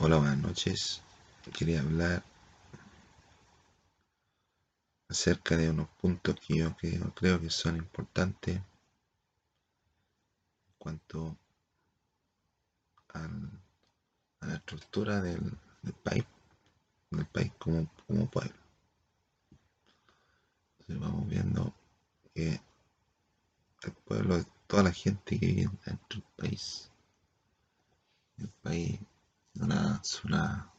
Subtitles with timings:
[0.00, 1.02] Hola, buenas noches.
[1.58, 2.22] Quería hablar
[5.08, 6.72] acerca de unos puntos que yo
[7.16, 8.62] creo, que son importantes en
[10.78, 11.36] cuanto
[13.08, 13.28] a
[14.46, 15.40] la estructura del,
[16.04, 16.24] país,
[17.10, 17.88] del país como,
[18.30, 18.54] pueblo.
[20.78, 21.74] Entonces vamos viendo
[22.32, 22.60] que
[23.82, 26.88] el pueblo toda la gente que vive dentro del país.
[28.36, 29.00] El país
[29.54, 30.70] una zona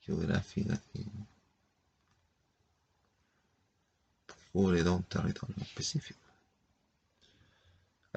[0.00, 1.04] geográfica que
[4.52, 6.20] cubre todo un territorio específico.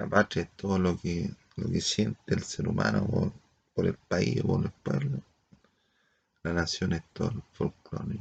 [0.10, 3.32] Patria es todo lo que, lo que siente el ser humano
[3.76, 5.22] por, el país o por el pueblo.
[6.42, 8.16] La nación es todo el folclore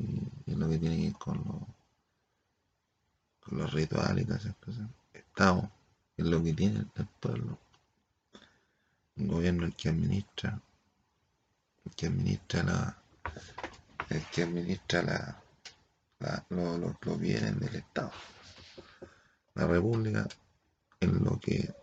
[0.47, 1.43] y, lo que tiene que ver con,
[3.41, 4.87] con los rituales y todas esas cosas.
[5.15, 5.71] Estado
[6.17, 7.59] es lo que tiene el pueblo.
[9.17, 10.61] Un gobierno el que administra
[11.97, 13.03] que administra la,
[14.09, 15.03] el que administra
[16.21, 18.13] la, los bienes del Estado.
[19.55, 20.27] La República
[21.01, 21.75] es lo que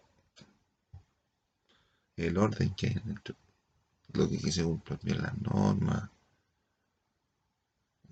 [2.17, 3.02] el orden que hay
[4.14, 6.09] lo que, se cumplan bien las normas,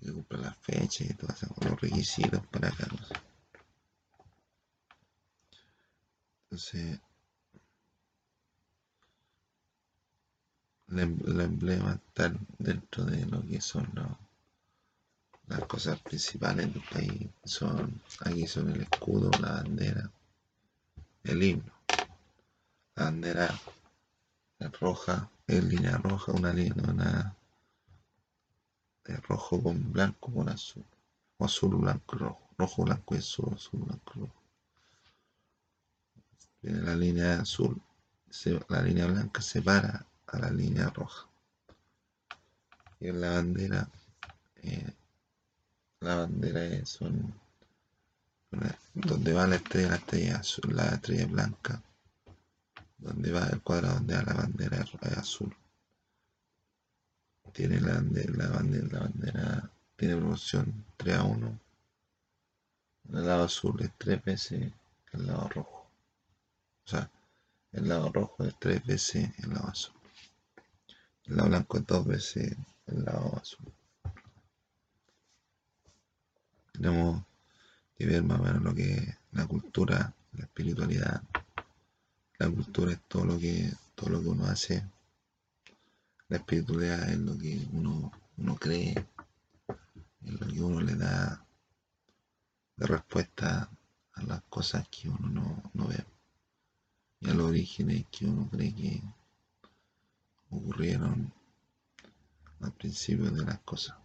[0.00, 2.96] que cumplan las fechas y todos los requisitos para cada.
[6.44, 7.00] Entonces,
[10.90, 13.86] el emblema está dentro de lo que son
[15.46, 17.28] las cosas principales del país.
[17.44, 20.10] Son, aquí son el escudo, la bandera,
[21.24, 21.72] el himno.
[22.96, 23.48] La bandera
[24.80, 27.36] roja, es línea roja, una línea, una
[29.04, 30.84] de rojo con blanco con azul.
[31.38, 32.48] O azul, blanco rojo.
[32.56, 34.42] Rojo, blanco y azul, azul, blanco rojo.
[36.60, 37.80] Viene la línea azul,
[38.68, 41.26] la línea blanca separa a la línea roja.
[43.00, 43.88] Y en la bandera,
[44.62, 44.92] eh,
[46.00, 46.98] la bandera es
[48.94, 51.82] donde va la estrella, la estrella azul, la estrella blanca,
[52.98, 54.84] donde va el cuadrado donde va la bandera
[55.16, 55.54] azul.
[57.52, 58.48] Tiene la bandera, la
[59.00, 61.60] bandera, tiene proporción 3 a 1.
[63.10, 64.72] El lado azul es tres veces
[65.12, 65.90] el lado rojo.
[66.84, 67.10] O sea,
[67.72, 69.97] el lado rojo es tres veces el lado azul.
[71.28, 72.56] El lado blanco es dos veces
[72.86, 73.72] el lado azul.
[76.72, 77.22] Tenemos
[77.96, 81.22] que ver más o menos lo que es la cultura, la espiritualidad.
[82.38, 84.84] La cultura es todo lo que, todo lo que uno hace.
[86.28, 88.94] La espiritualidad es lo que uno, uno cree,
[90.24, 91.44] es lo que uno le da
[92.76, 93.68] de respuesta
[94.14, 96.04] a las cosas que uno no, no ve
[97.20, 99.02] y a los orígenes que uno cree que
[100.50, 101.32] ocurrieron
[102.60, 103.96] al principio de las cosas.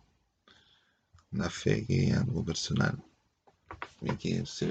[1.32, 3.04] La fe que es algo personal
[4.02, 4.66] y que se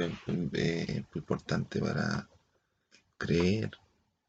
[1.14, 2.28] importante para
[3.18, 3.70] creer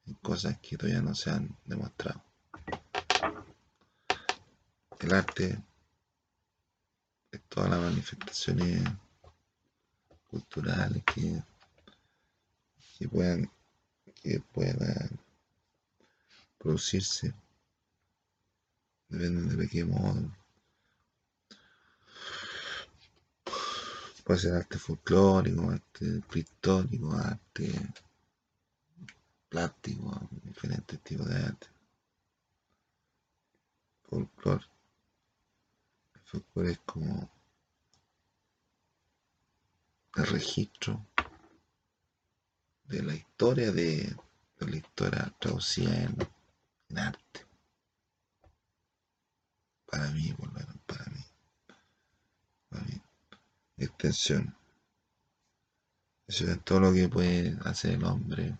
[0.05, 2.23] en cosas que todavía no se han demostrado.
[4.99, 5.61] El arte
[7.31, 8.83] es todas las manifestaciones
[10.29, 11.43] culturales que,
[12.97, 13.51] que puedan
[14.21, 15.19] que puedan
[16.63, 17.33] producirse.
[19.09, 20.31] Depende de qué modo.
[24.23, 27.93] Puede ser arte folclórico, arte pictórico, arte
[29.49, 31.67] plástico, diferentes tipos de arte.
[34.03, 34.65] Folclore.
[36.15, 37.29] El folclore es como
[40.15, 41.05] el registro
[42.85, 44.15] de la historia de,
[44.59, 46.15] de la historia traducida en
[46.95, 47.45] arte.
[49.85, 50.51] Para mí, por
[50.85, 51.05] para
[52.81, 53.01] mí.
[53.77, 54.55] Extensión.
[56.27, 58.57] Eso es todo lo que puede hacer el hombre.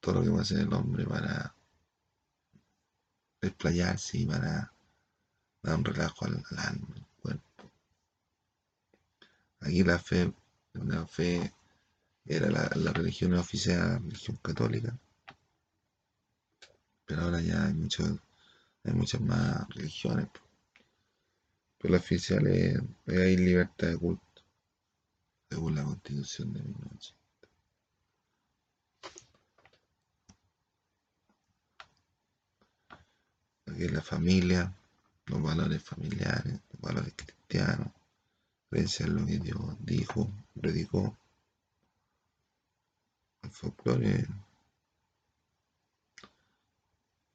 [0.00, 1.54] Todo lo que puede hacer el hombre para
[3.40, 4.72] desplayarse y para
[5.62, 7.70] dar un relajo al, alma, al cuerpo.
[9.60, 10.32] Aquí la fe,
[10.72, 11.52] la fe
[12.24, 14.96] era la, religión oficial, la religión católica.
[17.04, 17.74] Pero ahora ya hay,
[18.84, 20.28] hay muchas más religiones.
[21.78, 24.42] Pero la oficial es, hay libertad de culto,
[25.50, 27.22] según la constitución de 1980.
[33.66, 34.72] Aquí la familia,
[35.26, 37.88] los valores familiares, los valores cristianos,
[38.68, 40.30] creencia en lo que Dios dijo,
[40.60, 41.16] predicó
[43.52, 44.26] folclore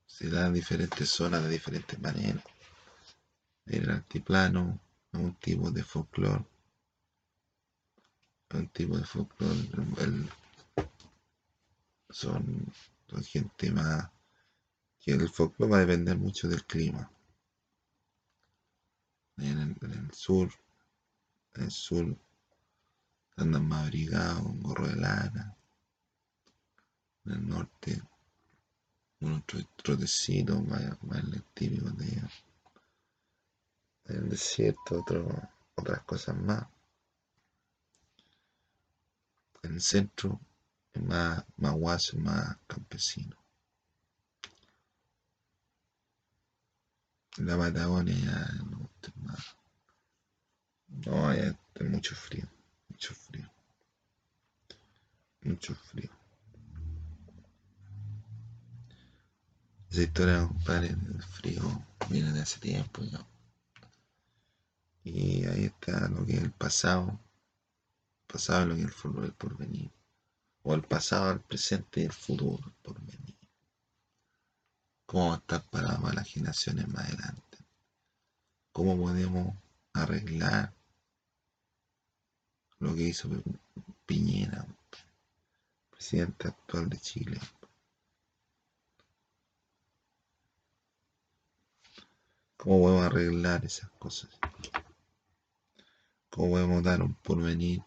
[0.05, 2.43] se da en diferentes zonas de diferentes maneras.
[3.67, 4.79] El altiplano,
[5.13, 6.45] un tipo de folclore.
[8.53, 10.27] Un tipo de folclore.
[12.09, 12.73] son,
[13.23, 14.09] gente más.
[14.99, 17.11] que el folclore va a depender mucho del clima.
[19.37, 20.49] En el, sur,
[21.53, 22.17] en el sur
[23.35, 25.56] andan más abrigados, un gorro de lana.
[27.27, 28.01] En el norte,
[29.21, 29.43] un
[29.75, 32.31] trotecito más, más típico de ellos
[34.07, 35.03] en el desierto,
[35.75, 36.65] otras cosas más.
[39.63, 40.39] En el centro
[40.93, 43.35] es más, más guaso, más campesino.
[47.37, 48.89] En la Patagonia ya no
[49.23, 49.55] más.
[51.05, 52.47] No, hay mucho frío,
[52.89, 53.51] mucho frío.
[55.41, 56.16] Mucho frío.
[59.89, 63.25] Esa historia, compadre, del frío viene de hace tiempo ya.
[65.03, 67.19] Y ahí está lo que es el pasado.
[68.21, 69.91] El pasado es lo que es el futuro, el porvenir.
[70.63, 73.37] O el pasado, el presente y el futuro, el porvenir.
[75.05, 77.57] ¿Cómo va a estar para las generaciones más adelante?
[78.73, 79.55] ¿Cómo podemos
[79.93, 80.73] arreglar
[82.79, 83.29] lo que hizo
[84.05, 84.67] Piñera,
[85.91, 87.39] presidente actual de Chile?
[92.57, 94.31] ¿Cómo podemos arreglar esas cosas?
[96.31, 97.83] ¿Cómo podemos dar un porvenir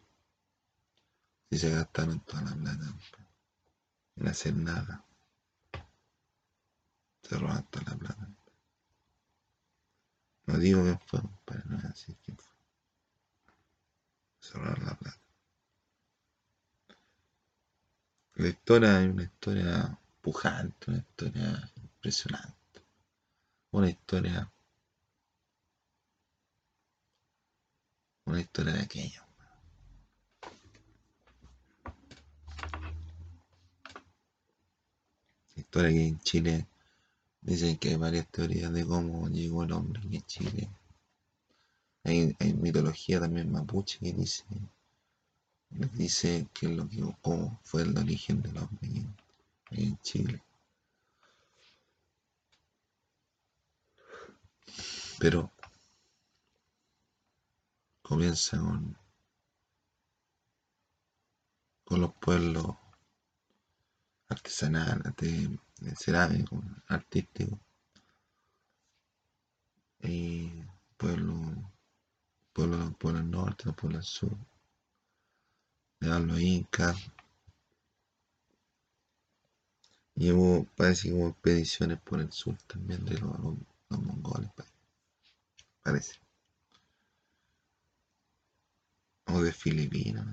[1.50, 2.94] si se gastaron toda la plata
[4.16, 5.04] en hacer nada?
[7.22, 8.28] Se toda la plata.
[10.46, 12.52] No digo que fue, pero no así quién fue.
[14.38, 15.20] Se la plata.
[18.34, 22.56] La historia es una historia pujante, una historia impresionante.
[23.72, 24.50] Una historia
[28.30, 29.22] una historia de aquello.
[35.56, 36.66] Historia que en Chile
[37.40, 40.70] dicen que hay varias teorías de cómo llegó el hombre en Chile.
[42.04, 44.44] Hay, mitología también mapuche que dice,
[45.92, 49.06] dice que lo que cómo fue el origen del hombre aquí
[49.72, 50.42] en Chile.
[55.18, 55.50] Pero
[58.10, 58.96] comienza con,
[61.84, 62.66] con los pueblos
[64.28, 65.56] artesanales, de,
[65.94, 66.58] cerámicos,
[66.88, 67.60] artísticos,
[70.00, 70.50] y
[70.96, 71.36] pueblo,
[72.52, 74.36] pueblo, pueblo norte, pueblo del sur,
[76.00, 76.96] de los incas,
[80.16, 83.38] y hubo, parece que hubo expediciones por el sur también de los,
[83.88, 84.50] los mongoles,
[85.84, 86.29] parece.
[89.34, 90.26] O de Filipinas.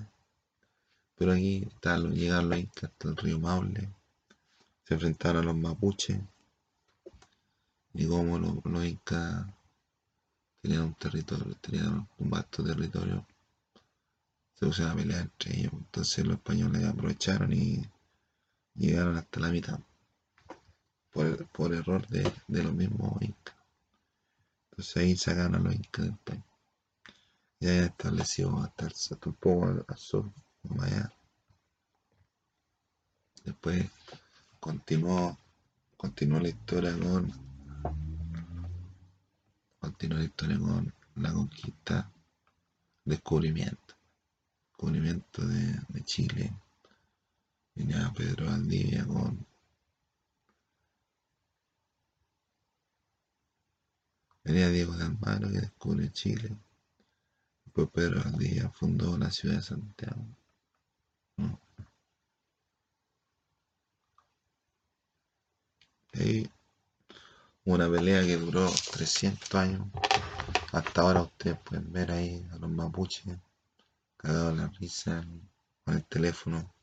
[1.16, 1.68] Pero aquí
[2.12, 3.88] llegaron los incas hasta el río Maule,
[4.84, 6.20] se enfrentaron a los mapuches,
[7.94, 9.46] y como los, incas
[10.62, 13.26] tenían un territorio, tenían un vasto territorio,
[14.54, 15.72] se pusieron a pelear entre ellos.
[15.72, 17.84] Entonces los españoles aprovecharon y
[18.74, 19.80] llegaron hasta la mitad,
[21.12, 23.56] por, error de, los mismos incas.
[24.70, 26.47] Entonces ahí sacan a los incas del país
[27.60, 30.30] ya hasta, el, hasta un poco al, sur,
[30.80, 31.12] allá.
[33.44, 33.86] Después
[34.60, 35.36] continuó,
[35.96, 37.32] continuó la historia con
[39.80, 42.12] continuó la historia con la conquista,
[43.04, 43.94] descubrimiento,
[44.68, 46.52] descubrimiento de, de Chile.
[47.74, 49.46] Venía Pedro Valdivia con
[54.44, 56.56] venía Diego de Almagro que descubre Chile
[57.86, 60.26] Pedro Díaz fundó la ciudad de Santiago.
[66.14, 66.50] Y
[67.64, 69.86] una pelea que duró 300 años.
[70.72, 73.38] Hasta ahora ustedes pueden ver ahí a los mapuches
[74.16, 75.24] cagados la risa
[75.84, 76.74] con el teléfono.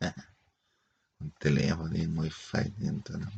[1.20, 3.30] un teléfono, tiene wifi dentro, ¿no?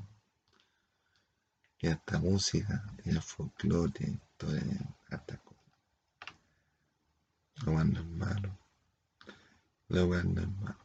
[1.81, 4.53] Y hasta música, tiene folclore, todo,
[5.11, 5.41] hasta
[7.65, 8.59] lo mando en mano.
[9.89, 10.79] Lo mando en mano.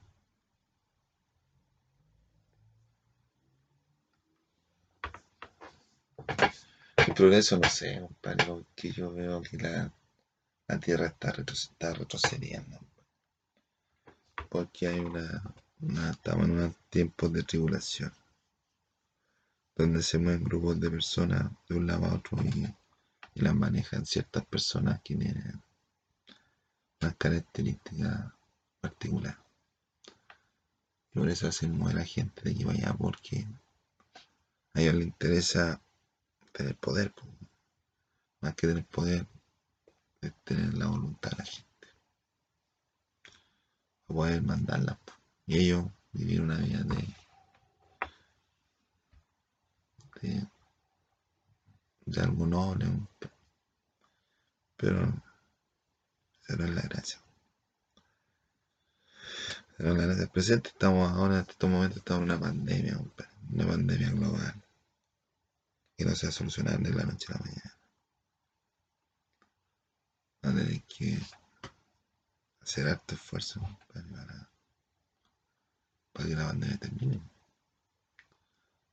[6.98, 9.92] El progreso no sé, compadre, que yo veo que la,
[10.68, 11.32] la Tierra está,
[11.94, 12.80] retrocediendo.
[14.50, 18.14] Porque hay una, una, estamos en un tiempo de tribulación.
[19.76, 22.68] donde se mueven grupos de personas de un lado a otro y,
[23.36, 25.62] las manejan ciertas personas que tienen
[27.02, 28.34] unas características
[28.82, 29.38] particulares.
[31.14, 33.48] Y por eso se mueve la gente de aquí para allá, porque
[34.74, 35.82] a ellos les interesa
[36.52, 37.14] tener poder,
[38.42, 39.28] más que tener poder,
[40.22, 41.88] es tener la voluntad de la gente,
[44.06, 45.00] para poder mandarla.
[45.46, 47.08] Y ellos vivir una vida de
[50.22, 50.48] de,
[52.06, 52.88] de algo noble,
[54.76, 55.14] pero
[56.48, 57.20] esa no es la gracia.
[59.78, 63.00] Pero la gracia presente estamos ahora, en estos momentos estamos en una pandemia,
[63.52, 64.64] una pandemia global
[65.98, 67.78] que no se va a solucionar de la noche a la mañana.
[70.46, 71.20] Va a que
[72.62, 73.62] hacer harto esfuerzo
[73.94, 74.50] para,
[76.14, 77.22] para que la pandemia termine.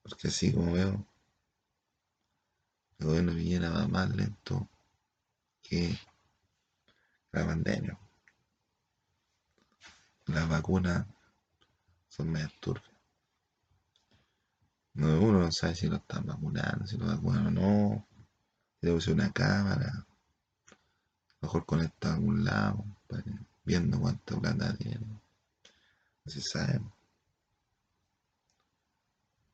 [0.02, 1.06] Porque así como veo,
[2.98, 4.68] el gobierno Villena va más lento
[5.62, 5.96] que
[7.34, 7.98] la pandemia.
[10.26, 11.06] Las vacunas
[12.08, 12.94] son medio turbias.
[14.94, 18.06] No, uno no sabe si lo están vacunando, si lo vacunan o no.
[18.80, 20.06] Si le una cámara.
[21.40, 22.84] Mejor conecta a algún lado,
[23.64, 25.06] viendo cuánta plata tiene.
[26.24, 26.80] No se sabe.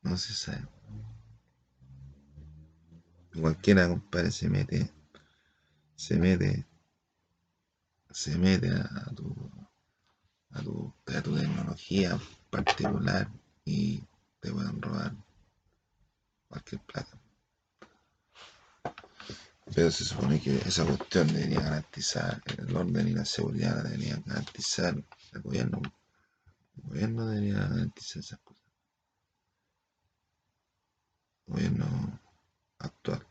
[0.03, 0.67] No se sabe.
[3.39, 4.91] Cualquiera, compadre, se mete,
[5.95, 6.65] se mete,
[8.13, 9.33] se mete a tu,
[10.51, 13.29] a tu, a tu tecnología particular
[13.65, 14.03] y
[14.39, 15.13] te pueden robar
[16.47, 17.17] cualquier plata.
[19.73, 24.21] Pero se supone que esa cuestión debería garantizar el orden y la seguridad, la debería
[24.25, 24.95] garantizar
[25.33, 25.81] el gobierno.
[26.75, 28.63] El gobierno debería garantizar esas cosas.
[31.47, 32.19] El gobierno
[32.79, 33.30] actual.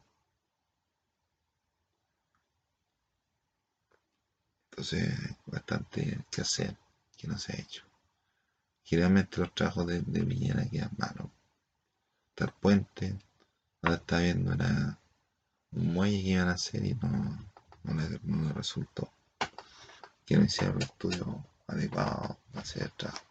[4.81, 6.75] Entonces, bastante que hacer,
[7.19, 7.85] que no se ha hecho.
[8.83, 11.29] Generalmente los trabajos de, de Villena quedan malos.
[12.31, 13.19] Está puente,
[13.83, 14.99] ahora está viendo una,
[15.73, 17.47] un muelle que iban a hacer y no,
[17.83, 19.13] no, no resultó.
[20.25, 23.27] Que no hicieron estudio adecuado para hacer el trabajo.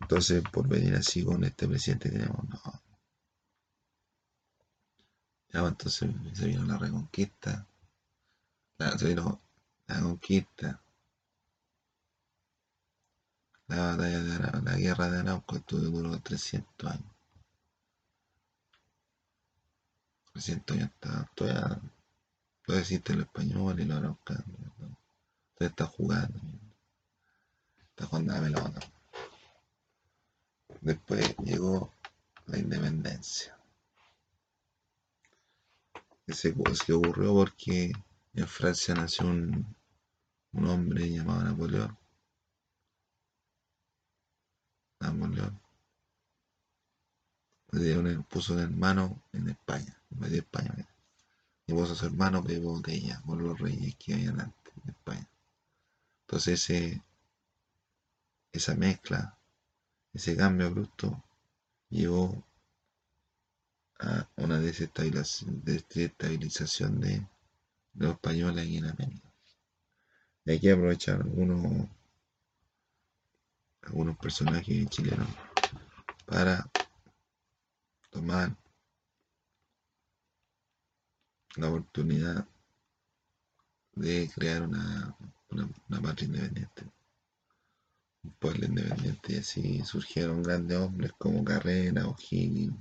[0.00, 2.62] Entonces, por venir así con este presidente tenemos, no.
[5.52, 7.66] Ya, pues, entonces se vino la reconquista,
[8.78, 9.40] la, se vino
[9.86, 10.80] la conquista,
[13.68, 17.12] la batalla de la guerra de Arauco estuvo duró 300 años.
[20.32, 21.80] 300 años está, todavía,
[22.64, 24.44] todavía existe el español y los araucanos,
[25.54, 26.40] todavía está jugando,
[27.90, 28.80] está jugando a la pelota.
[30.80, 31.92] Después llegó
[32.46, 33.56] la independencia.
[36.26, 36.54] Ese
[36.86, 37.92] que ocurrió porque
[38.34, 39.76] en Francia nació un,
[40.52, 41.96] un hombre llamado Napoleón.
[45.00, 45.60] Napoleón.
[47.72, 50.88] Le puso un hermano en España, en medio de España.
[51.66, 55.28] Y puso a su hermano de botella por los reyes que habían antes en España.
[56.26, 57.02] Entonces ese,
[58.52, 59.36] esa mezcla
[60.14, 61.22] ese cambio abrupto
[61.90, 62.42] llevó
[63.98, 67.26] a una desestabilización de
[67.94, 69.32] los españoles aquí en América.
[70.44, 71.88] Y aquí aprovechar algunos,
[73.82, 75.28] algunos personajes chilenos
[76.26, 76.68] para
[78.10, 78.54] tomar
[81.56, 82.46] la oportunidad
[83.94, 85.16] de crear una,
[85.50, 86.84] una, patria independiente
[88.24, 92.74] un pueblo independiente y así surgieron grandes hombres como Carrera, O'Higgins,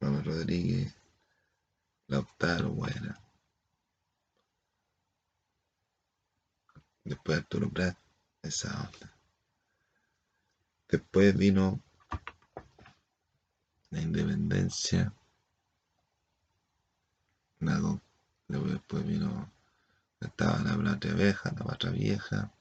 [0.00, 0.94] Manuel Rodríguez,
[2.08, 3.25] Lautaro, Buena.
[7.06, 7.96] Después Arturo Prat,
[8.42, 9.12] esa onda.
[10.88, 11.80] Después vino
[13.90, 15.12] la independencia.
[18.48, 19.50] después vino,
[20.20, 22.52] estaba la patria vieja, la patria vieja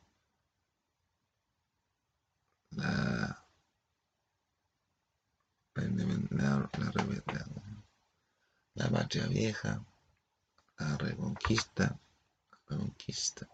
[2.76, 3.46] la,
[5.76, 6.70] la, la,
[8.76, 9.86] la, patria vieja,
[10.78, 11.98] la reconquista,
[12.68, 13.48] la conquista,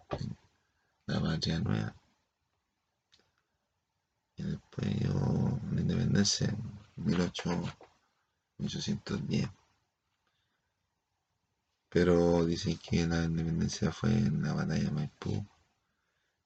[1.05, 1.95] la patria nueva.
[4.35, 9.49] Y después yo, la independencia en 1810.
[11.89, 15.45] Pero dicen que la independencia fue en la batalla de Maipú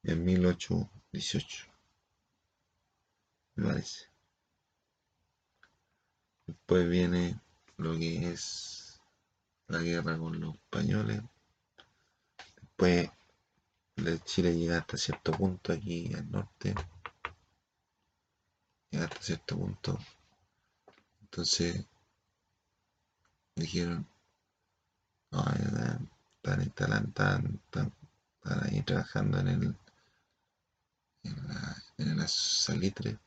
[0.04, 1.76] en 1818
[3.56, 4.06] me parece.
[6.46, 7.40] Después viene
[7.78, 9.00] lo que es
[9.68, 11.22] la guerra con los españoles.
[12.62, 13.12] Después de
[14.25, 16.75] Chile llega hasta cierto punto aquí al norte.
[18.90, 20.00] Llega hasta cierto punto.
[21.22, 21.86] Entonces
[23.56, 24.08] dijeron,
[25.32, 27.94] no, están instalando, están, están,
[28.64, 29.75] ahí trabajando en el
[31.24, 33.18] en la, en la salitre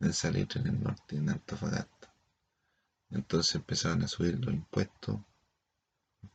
[0.00, 2.12] en Salitre, en el norte, en Antofagasta.
[3.10, 5.18] Entonces empezaron a subir los impuestos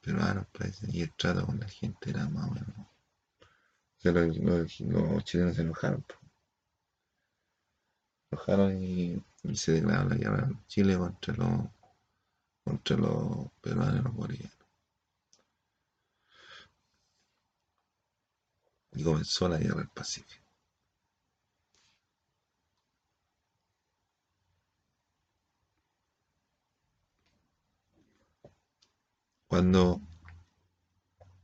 [0.01, 2.77] peruanos, parece, y el trato con la gente era más o menos.
[2.77, 6.05] O sea, los, chilenos se enojaron.
[8.29, 11.69] Se enojaron y, y se declaró la guerra de Chile contra los,
[12.63, 14.57] contra los peruanos y los bolivianos.
[18.93, 20.42] Y comenzó la guerra del Pacífico.
[29.53, 30.01] Cuando,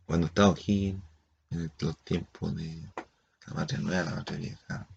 [0.07, 0.99] cuando estaba O'Higgins,
[1.51, 2.91] en los tiempos de
[3.45, 4.87] la patria nueva, la patria vieja,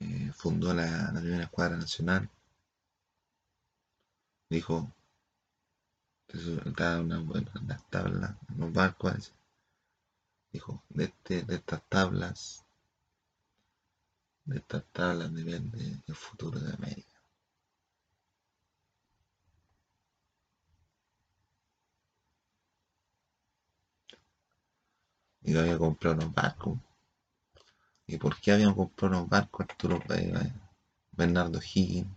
[0.00, 2.28] eh, fundó la, primera escuadra nacional,
[4.50, 4.92] dijo,
[6.28, 9.32] estaba una, bueno, en las tablas, los barcos,
[10.52, 12.66] dijo, de, este, de estas tablas,
[14.44, 17.15] de estas tablas depende el futuro de América.
[25.46, 26.76] Y que había comprado unos barcos.
[28.08, 30.02] ¿Y por qué habían comprado unos barcos Arturo
[31.12, 32.08] Bernardo Higgins?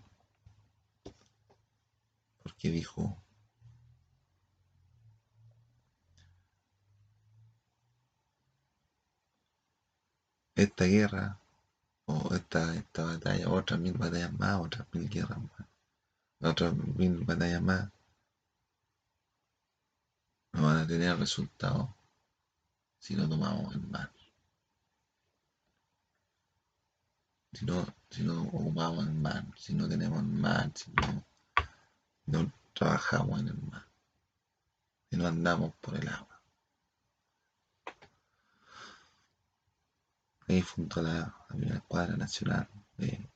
[2.41, 3.15] Porque dijo,
[10.55, 11.39] esta guerra,
[12.05, 15.67] o esta, esta batalla, otras mil batallas más, otras mil guerras más,
[16.41, 17.89] otras mil batallas más,
[20.53, 21.98] no van a tener resultados
[22.99, 24.11] si no tomamos el mar.
[27.53, 31.25] Si no, si no ocupamos el mar, si no tenemos el mar, si no,
[32.27, 33.85] no trabajamos en el mar,
[35.09, 36.41] si no andamos por el agua.
[40.47, 43.29] Ahí fundó la, la primera escuadra nacional de,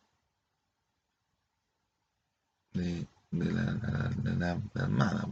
[2.74, 5.28] de, de la, la- la- la Armada,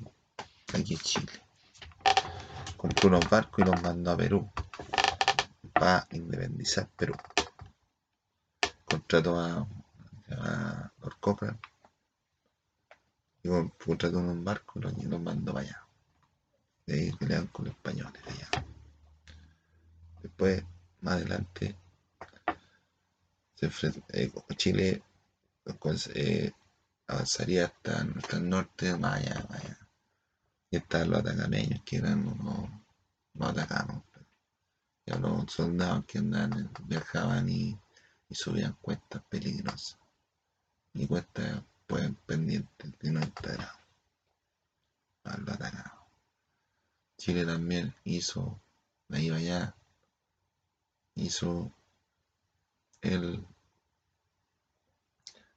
[0.73, 1.31] aquí en Chile.
[2.81, 4.51] Compró unos barcos y los mandó a Perú
[5.77, 7.15] para independizar Perú.
[8.83, 9.67] Contrató a,
[10.31, 11.59] a Lord
[13.43, 15.87] y con- contrató unos barcos y los, mandó para allá.
[16.87, 18.49] De ahí pelearon con los españoles allá.
[20.23, 20.63] Después,
[21.01, 21.75] más adelante,
[23.55, 25.03] se enfrent- eh, Chile
[26.15, 26.51] eh,
[27.07, 29.80] avanzaría hasta, hasta el norte, más allá, más allá.
[30.71, 32.69] Y estaban los atacameños, que eran unos,
[33.33, 34.03] no atacamos,
[35.05, 37.77] ya los soldados que andaban, viajaban y,
[38.29, 39.99] y subían cuestas peligrosas.
[40.93, 43.79] Y cuestas pues pendientes de 90 grados.
[45.25, 46.01] A los atacados.
[47.17, 48.59] Chile también hizo,
[49.09, 49.75] ahí para allá,
[51.15, 51.71] hizo
[53.01, 53.45] el,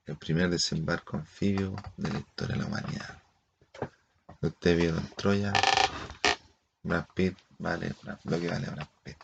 [0.07, 3.24] el primer desembarco anfibio de la historia de la humanidad.
[4.47, 5.53] Ustedes vieron Troya,
[6.83, 7.93] Brad Pitt vale
[8.25, 9.17] lo que vale Brad Pitt.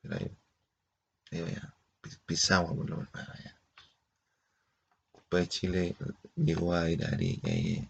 [0.00, 0.30] Pero ahí,
[1.32, 1.56] ahí
[2.00, 3.56] Pi- Pisagua por lo menos allá.
[5.14, 5.96] Después Chile
[6.36, 7.88] llegó a ir a Arica y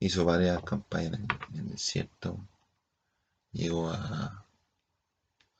[0.00, 1.14] hizo varias campañas
[1.52, 2.38] en el desierto.
[3.52, 4.46] Llegó a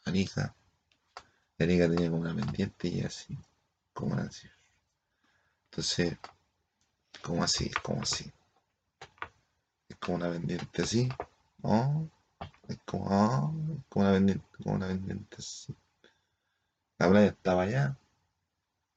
[0.07, 0.55] Arica.
[1.59, 3.37] Arica tenía como una pendiente y así,
[3.93, 4.49] como así.
[5.71, 6.17] Entonces,
[7.23, 8.33] como así, como así.
[9.97, 11.09] Es como una pendiente así.
[12.69, 13.51] Es como, ah,
[13.89, 15.75] como una pendiente, como una pendiente así.
[16.99, 17.97] La playa estaba allá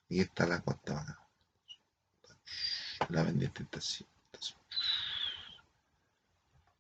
[0.10, 1.20] y está la costa acá.
[3.08, 4.06] La pendiente está así.
[4.30, 4.40] está.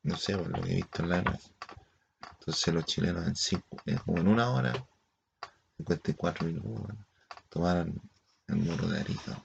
[0.04, 1.54] No sé, por lo que he visto en la imagen.
[2.40, 4.74] Entonces los chilenos en cinco, eh, en una hora,
[5.78, 6.94] 54 minutos,
[7.48, 8.02] tomaron
[8.48, 9.42] el muro de Arica,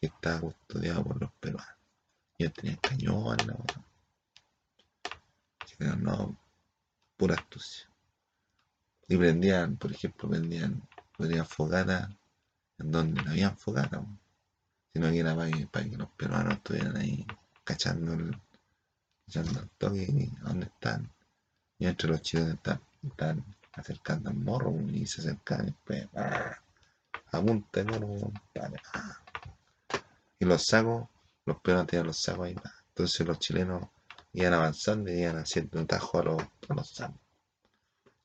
[0.00, 1.81] que estaba custodiado por los peruanos.
[2.38, 3.56] Ellos tenían cañones, la.
[5.64, 6.36] Chilenos no,
[7.16, 7.88] pura astucia.
[9.08, 10.82] Y prendían, por ejemplo, prendían,
[11.16, 12.10] prendían fogata
[12.78, 14.18] en donde no habían fogata, weón.
[14.92, 17.26] sino que era para que, los peruanos estuvieran ahí
[17.64, 18.40] cachando el,
[19.26, 21.10] cachando el toque y dónde están.
[21.78, 26.58] Y entre los chilenos están, están acercando al morro y se acercan y después ¡ah!
[27.32, 28.32] a punta de morro.
[28.94, 29.22] ¡ah!
[30.38, 31.08] Y los sacos,
[31.44, 32.56] los tenían los sacos ahí.
[32.64, 32.72] ¡ah!
[32.88, 33.88] Entonces los chilenos
[34.32, 37.20] iban avanzando y iban haciendo un tajo a los, a los sacos.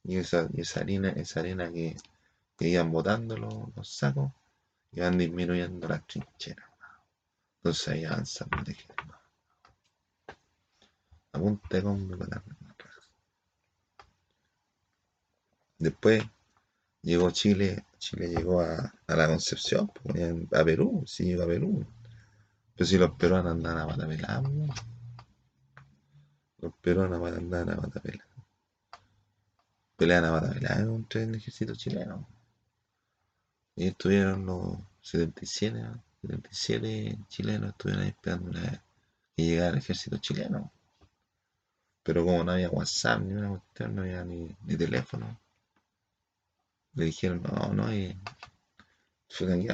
[0.04, 1.96] Y esa, y esa harina, esa arena que,
[2.58, 4.32] que iban botando los, los sacos,
[4.92, 6.70] iban disminuyendo las trincheras.
[7.58, 8.58] Entonces ahí avanzando
[11.34, 11.40] A
[15.80, 16.24] Después
[17.04, 21.86] llegó Chile, Chile llegó a, a la Concepción, pues, a Perú, sí llegó a Perú.
[22.78, 24.70] Pero si los peruanos andan a Matapelá, pues,
[26.60, 28.24] los peruanos andan a Matapelá.
[29.96, 32.28] Pelean a Matapelá contra el ejército chileno.
[33.76, 35.84] Y estuvieron los 77,
[36.22, 38.84] 77 chilenos, estuvieron ahí esperando una,
[39.36, 40.72] que llegara el ejército chileno.
[42.04, 45.40] Pero como no había WhatsApp ni una cuestión, no había ni, teléfono,
[46.94, 48.16] le dijeron, no, no, y
[49.30, 49.68] fue que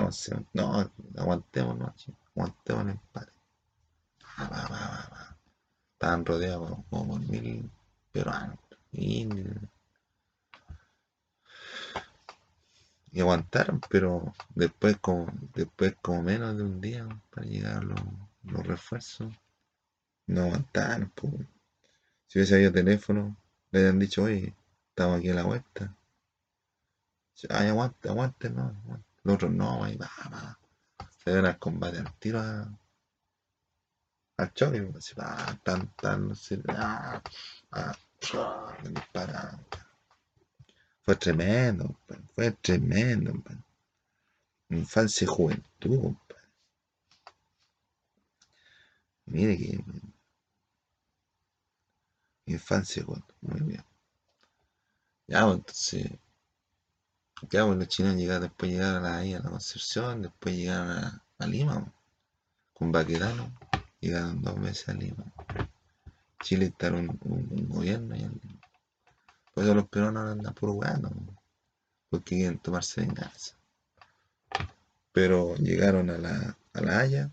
[0.54, 1.94] no, aguantemos, no,
[2.36, 3.32] aguantemos el empate.
[5.94, 7.70] Estaban rodeados como por mil
[8.12, 8.60] peruanos,
[8.92, 9.28] y,
[13.20, 18.00] aguantaron, pero después como, después como menos de un día para llegar los,
[18.44, 19.32] los refuerzos,
[20.28, 21.12] no aguantaron.
[21.16, 21.34] Pues.
[22.28, 23.38] Si hubiese habido teléfono,
[23.72, 24.56] le habían dicho, oye,
[24.90, 25.96] estamos aquí a la vuelta
[27.50, 28.62] Ay, aguante, aguante, no.
[28.64, 29.06] Aguante.
[29.24, 30.60] Los otros no, ahí va, va.
[31.24, 32.68] Se ven al combate al tiro a,
[34.38, 37.22] al choque, pues, va, tan, tan, no sé, ah,
[37.72, 37.98] ah,
[38.84, 39.58] dispara.
[41.04, 41.98] Fue tremendo,
[42.34, 43.64] fue tremendo, compadre.
[44.70, 46.44] Infancia y juventud, compadre.
[49.26, 49.84] Mire que.
[52.48, 53.86] Infancia y juventud, muy bien.
[55.28, 56.23] Ya, pues, entonces
[57.50, 61.92] ya, pues los chilenos llegaron, después llegaron ahí a la Concepción, después llegaron a, Lima,
[62.74, 63.52] con Baquedano,
[64.00, 65.26] llegaron dos meses a Lima.
[66.42, 68.60] Chile está un, un, gobierno allá en Lima.
[69.54, 71.12] Por eso los peruanos andan puro weando,
[72.10, 73.56] porque quieren tomarse venganza.
[75.12, 77.32] Pero llegaron a la, a la Haya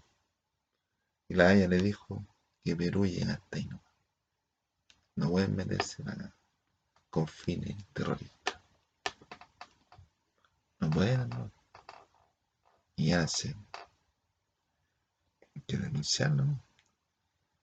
[1.28, 2.24] y la Haya le dijo
[2.64, 3.80] que Perú llega hasta ahí no.
[5.16, 6.34] No pueden meterse acá
[7.10, 8.59] con fines terroristas.
[10.94, 11.50] No.
[12.96, 13.54] Y sé.
[15.54, 16.44] Hay que denunciarlo.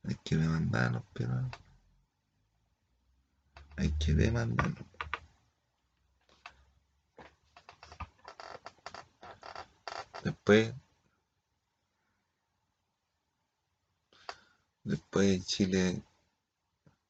[0.03, 1.49] Hay que demandarlo, pero
[3.75, 4.85] hay que demandarlo.
[10.23, 10.73] Después,
[14.83, 16.01] después Chile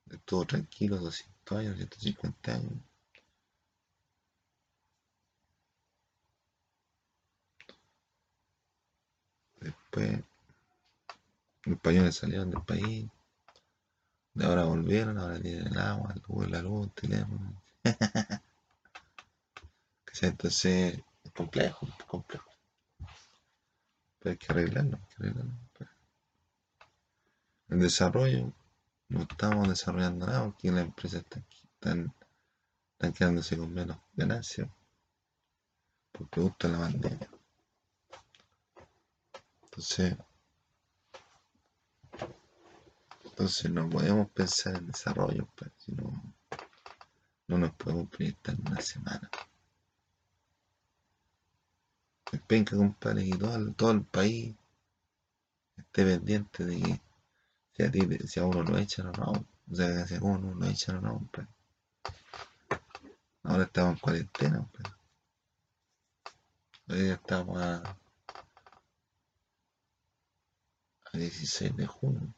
[0.10, 2.97] estuvo tranquilo 200 años, 150 años.
[9.98, 10.24] Después
[11.66, 13.10] los españoles salieron del país.
[14.34, 17.62] De ahora volvieron, ahora tienen el agua, el luz, la luz, el teléfono.
[20.22, 22.50] Entonces es complejo, complejo.
[24.20, 25.54] Pero hay que arreglarlo, hay que arreglarlo.
[27.70, 28.54] El desarrollo,
[29.10, 32.14] no estamos desarrollando nada porque las empresas están,
[32.94, 34.70] están, quedándose con menos ganancias
[36.12, 37.30] por producto la pandemia.
[39.78, 40.18] Entonces,
[43.24, 46.12] entonces no podemos pensar en desarrollo, pues, si no,
[47.48, 49.30] no nos podemos proyectar una semana.
[52.32, 54.56] Es penca, compadre, y todo, todo el país
[55.78, 57.00] esté pendiente de
[57.76, 59.46] que si a, uno lo echan o no.
[59.72, 61.50] O sea, si a uno lo echan o no, compadre.
[63.44, 64.92] Ahora estamos en cuarentena, compadre.
[66.88, 67.98] Hoy estamos a
[71.18, 72.34] 16 de junio.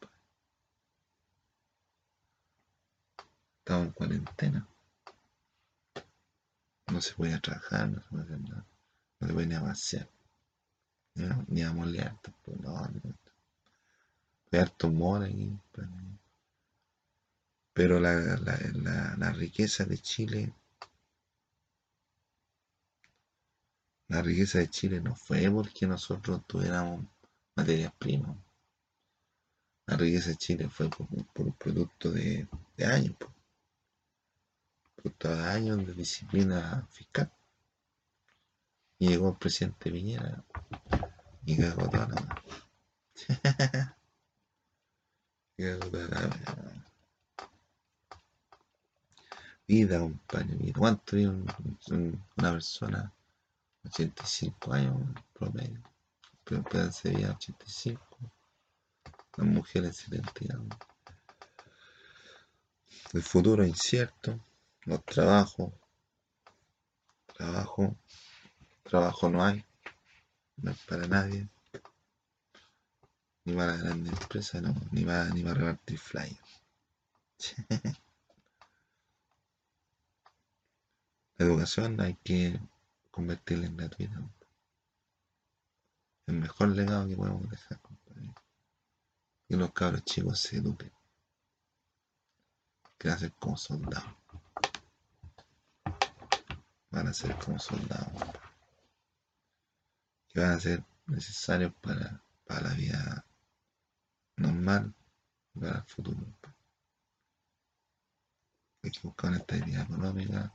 [3.59, 4.67] Estaba en cuarentena.
[6.87, 8.65] No se podía trabajar, no se podía hacer nada.
[9.19, 10.09] No se podía ni vaciar.
[11.47, 12.57] Ni a, molear tampoco.
[12.61, 14.59] No, no.
[14.59, 15.29] Harto humor.
[15.71, 15.87] Pues.
[17.73, 20.53] Pero la, la, la, la riqueza de Chile
[24.09, 27.05] la riqueza de Chile no fue porque nosotros tuviéramos
[27.55, 28.35] materias primas.
[29.89, 32.47] La riqueza de Chile fue por, un producto de,
[32.85, 33.15] años,
[34.95, 37.31] producto de años de disciplina fiscal.
[38.99, 40.43] Y llegó el presidente Piñera
[41.43, 42.43] y cagó toda la
[49.67, 50.73] Vida, compadre, vida.
[50.77, 53.11] ¿Cuánto vive una persona?
[53.85, 54.95] 85 años
[55.33, 55.81] promedio.
[56.43, 57.99] Pero pueden ser vida 85.
[59.39, 60.77] Las mujeres 70 años.
[63.13, 64.37] El futuro incierto.
[64.83, 65.71] Los trabajos.
[67.37, 67.95] Trabajo.
[68.83, 69.63] Trabajo no hay.
[70.57, 71.47] No es para nadie.
[73.45, 74.75] Ni para grandes empresas, no.
[74.91, 76.37] Ni para, ni para repartir flyers.
[81.37, 82.59] La educación hay que
[83.09, 84.21] convertirla en gratuita.
[86.27, 87.79] El mejor legado que podemos dejar,
[89.49, 90.91] Que los cabros chicos se eduquen.
[92.99, 94.13] Que van a ser como soldados.
[96.91, 98.13] Van a ser como soldados.
[100.29, 103.25] Que van a ser necesarios para, para la vida
[104.37, 104.93] normal
[105.55, 106.19] y para el futuro.
[108.83, 110.53] Hay que buscar una estabilidad económica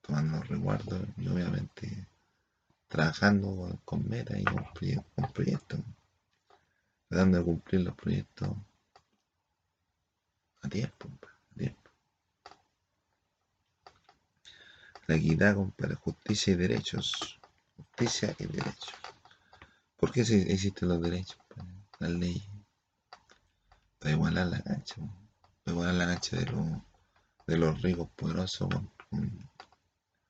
[0.00, 2.06] tomando resguardos y obviamente
[2.88, 4.64] trabajando con metas y con,
[5.32, 5.80] proyectos,
[7.08, 8.50] tratando de cumplir los proyectos
[10.60, 11.08] a tiempo,
[11.52, 11.90] a tiempo.
[15.06, 17.38] La equidad, compadre, justicia y derechos.
[17.76, 18.92] Justicia y derechos.
[19.96, 21.38] ¿Por qué existen los derechos?
[21.98, 22.48] Las leyes.
[23.98, 24.96] Para igualar la cancha,
[25.64, 26.66] para igualar la cancha de, los
[27.46, 28.68] de los ricos poderosos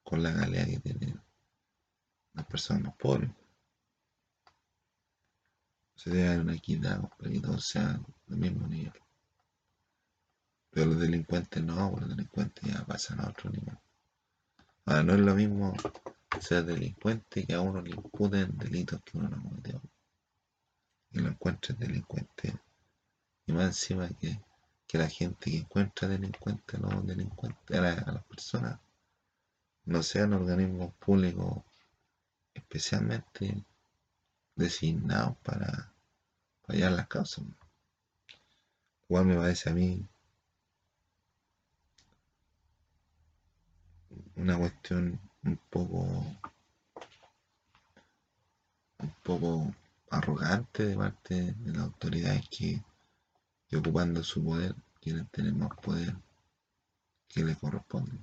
[0.03, 1.21] con la galea que tienen
[2.33, 3.31] las personas pobres.
[5.99, 8.93] Se debe dar una equidad para que todos sean del mismo nivel.
[10.71, 13.77] Pero los delincuentes no, los delincuentes ya pasan a otro nivel.
[14.85, 15.75] Ahora no es lo mismo
[16.41, 19.83] ser delincuente que a uno le imputen delitos que uno no cometió.
[21.11, 22.57] Y lo encuentres delincuente.
[23.47, 24.41] Y más encima que,
[24.87, 28.79] que la gente que encuentra delincuente a los delincuentes, a las personas,
[29.87, 31.65] no sean organismos públicos
[32.55, 33.65] especialmente
[34.59, 35.93] designados para
[36.67, 37.45] fallar las causas.
[39.09, 40.07] Igual me parece a mí
[44.37, 46.25] una cuestión un poco
[48.99, 49.75] un poco
[50.11, 52.83] arrogante de parte de las autoridades que,
[53.69, 56.15] que ocupando su poder quieren tener más poder
[57.29, 58.19] que le corresponde.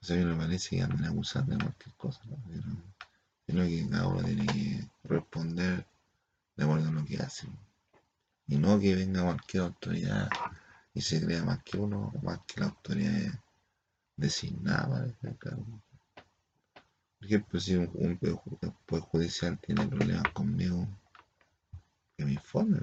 [0.00, 2.93] O sea, a mí me parece que andan abusando de cualquier cosa, ¿no?
[3.46, 5.86] Pero, que cada uno tiene que responder
[6.56, 7.48] de acuerdo a lo que hace.
[8.46, 10.30] Y no que venga cualquier autoridad
[10.94, 13.32] y se crea más que uno, más que la autoridad
[14.16, 15.12] designada.
[15.20, 15.36] Por
[17.20, 18.16] ejemplo, si un, un,
[19.00, 20.86] judicial tiene problemas conmigo,
[22.16, 22.80] que me informe.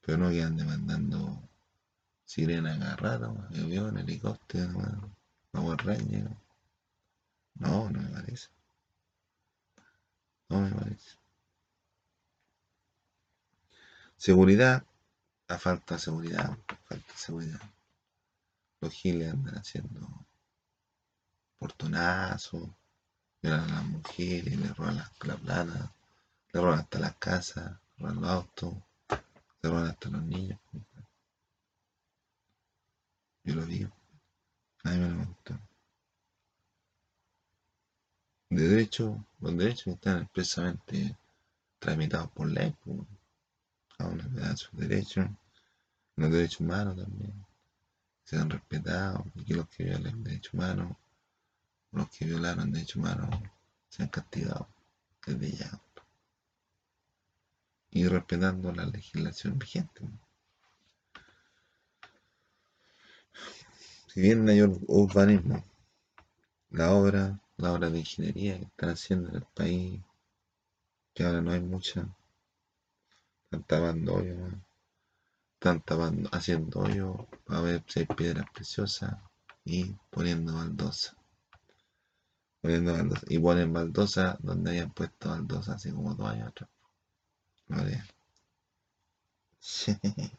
[0.00, 1.42] Pero no que ande mandando
[2.24, 5.12] sirena agarrada, avión, helicóptero,
[5.50, 6.30] Power Ranger.
[7.54, 8.48] No, no me parece.
[14.16, 14.84] Seguridad.
[15.48, 16.56] La falta de seguridad.
[16.84, 17.60] Falta de seguridad.
[18.80, 20.26] Los giles andan haciendo
[21.58, 22.68] portonazos.
[23.40, 25.90] Violan a las mujeres, le roban las, la
[26.52, 28.74] le roban hasta las casas, le roban los autos,
[29.62, 30.60] le roban hasta los niños.
[33.44, 33.90] Yo lo digo.
[34.84, 35.58] A mí me gusta.
[38.52, 41.16] De derecho, los derechos están expresamente
[41.78, 42.98] tramitados por ley, pues.
[43.98, 45.26] a una dan sus derechos,
[46.16, 47.32] los derechos humanos también,
[48.24, 50.94] sean respetados, y que los que violen derechos humanos,
[51.92, 53.30] los que violaron derechos humanos,
[53.88, 54.66] sean castigados
[55.24, 55.80] desde ya.
[57.90, 60.02] Y respetando la legislación vigente.
[64.08, 65.64] Si bien hay urbanismo,
[66.68, 70.02] la obra, la obra de ingeniería que están haciendo en el país,
[71.14, 72.06] que ahora no hay mucha,
[73.44, 74.52] están tapando hoyos,
[75.54, 79.16] están tapando, haciendo hoyos para ver si hay piedras preciosas
[79.64, 81.16] y poniendo baldosa.
[82.60, 83.26] Poniendo baldosa.
[83.28, 86.70] Y ponen baldosa donde hayan puesto baldosa hace como dos años atrás.
[87.68, 88.02] Vale.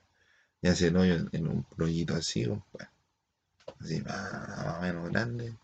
[0.62, 2.88] y hacen hoyo en un rollito así, pues
[3.80, 5.56] así más, o menos grande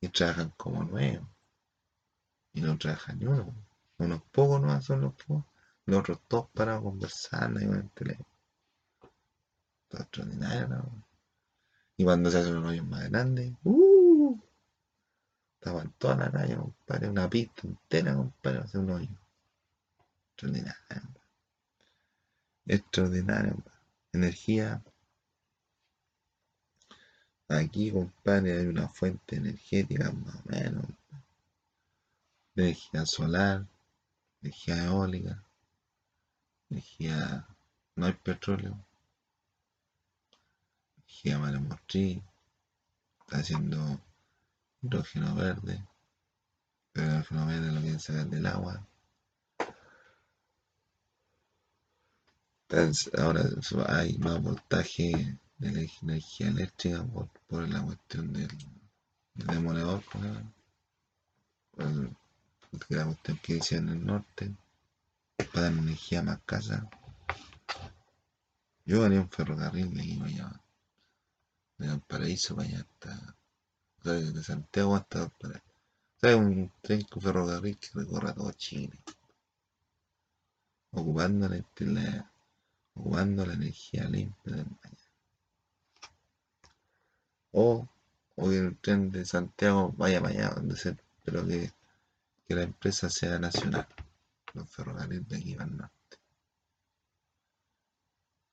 [0.00, 1.28] y trabajan como nuevos.
[2.52, 3.54] Y no trabajan ni uno.
[3.98, 5.44] Unos pocos no son los pocos.
[5.86, 8.28] Los otros todos para conversar y con el teléfono.
[9.88, 11.06] Todo extraordinario, ¿no?
[11.96, 14.38] Y cuando se hacen unos hoyos más grandes, ¡uh!
[15.54, 19.08] Estaban toda la calle, compadre, una pista entera, compadre, hacer un hoyo.
[20.30, 20.76] Extraordinario.
[22.66, 23.56] Extraordinario.
[24.12, 24.82] Energía
[27.48, 30.84] Aquí, compadre, hay una fuente energética más o menos.
[32.56, 33.66] energía solar,
[34.42, 35.42] energía eólica,
[36.70, 37.46] energía.
[37.94, 38.76] No hay petróleo.
[40.98, 42.22] Energía maremotriz.
[43.20, 44.00] Está haciendo
[44.82, 45.84] hidrógeno verde.
[46.92, 48.86] Pero el hidrógeno verde lo quieren del agua.
[52.68, 53.42] Entonces, ahora
[53.88, 58.48] hay más voltaje de la energía eléctrica por, por la cuestión del,
[59.34, 60.24] del demoledor, pues,
[62.88, 64.54] la cuestión que dice en el norte,
[65.52, 66.88] para energía más casa.
[68.84, 70.60] Yo haría un ferrocarril de aquí para allá,
[71.78, 73.36] de Valparaíso para allá hasta,
[74.04, 75.66] de Santiago hasta Valparaíso.
[76.22, 78.98] O un tren con ferrocarril que recorra todo Chile,
[80.90, 82.32] ocupando la, la,
[82.94, 85.05] ocupando la energía limpia del mañana.
[87.58, 87.88] O,
[88.36, 90.54] o el tren de Santiago vaya para allá,
[91.24, 91.72] pero que,
[92.46, 93.88] que la empresa sea nacional.
[94.52, 96.18] Los ferrocarriles de aquí van al norte.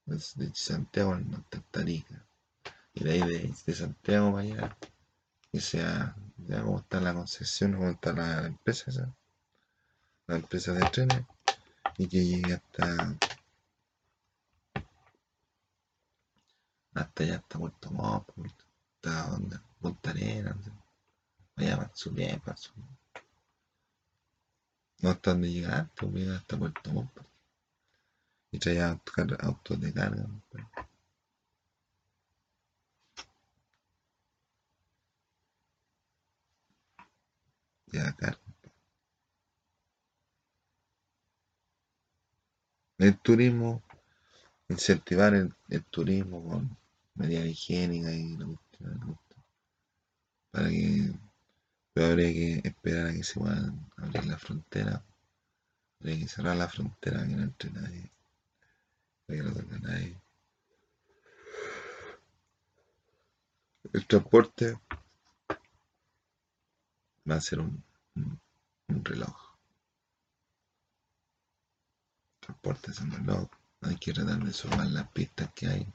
[0.05, 2.25] De Santiago al norte, Tarica.
[2.93, 4.77] Y de ahí de, Santiago para allá,
[5.51, 9.13] que sea, ya como está la concesión, como está la, la empresa esa,
[10.27, 11.25] la empresa de trenes,
[11.97, 13.17] y que llegue hasta
[16.93, 18.62] hasta allá, hasta Puerto Montt,
[19.03, 20.55] hasta donde, Punta Arenas,
[21.57, 22.71] allá para su bien, para su
[25.01, 27.11] no hasta donde llega antes, llega hasta Puerto Montt.
[28.51, 30.25] Y traía autos, autos de carga.
[30.49, 30.63] Pues.
[37.91, 38.39] Ya carga.
[42.97, 43.81] El turismo,
[44.69, 46.77] incentivar el, el turismo con
[47.15, 48.37] medidas higiénicas y
[50.51, 51.13] para que
[51.93, 55.03] pero habría que esperar a que se puedan abrir la frontera.
[55.99, 58.11] Habría que cerrar la frontera que no entre nadie.
[59.25, 60.21] Para que no toque nadie.
[63.93, 64.79] El transporte
[67.29, 67.83] va a ser un,
[68.15, 68.41] un,
[68.87, 69.55] un reloj.
[72.41, 73.49] El transporte es un reloj.
[73.81, 75.93] Hay que tratar de sumar las pistas que hay.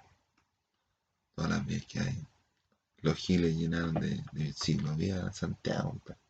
[1.35, 2.27] Todas las vías que hay
[3.01, 6.21] los giles llenaron de, de ciclovía Santiago, compadre.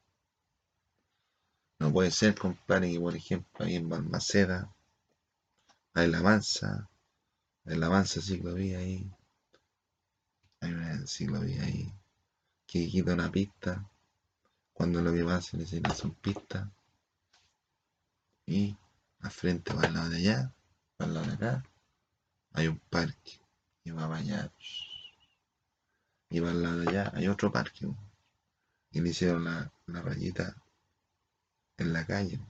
[1.78, 4.72] No puede ser, compadre, que por ejemplo ahí en Balmaceda
[5.94, 6.88] hay la mansa,
[7.64, 9.10] hay la mansa ciclovía ahí,
[10.60, 11.92] hay una ciclovía ahí
[12.66, 13.88] que quita una pista
[14.74, 16.68] cuando lo que más se necesita son pistas
[18.46, 18.76] y
[19.20, 20.52] al frente o al lado de allá,
[20.98, 21.64] al lado de acá,
[22.52, 23.40] hay un parque
[23.84, 24.52] y va para allá.
[26.30, 27.88] Y para al lado de allá hay otro parque.
[28.90, 30.54] Y le hicieron la, la rayita
[31.78, 32.40] en la calle.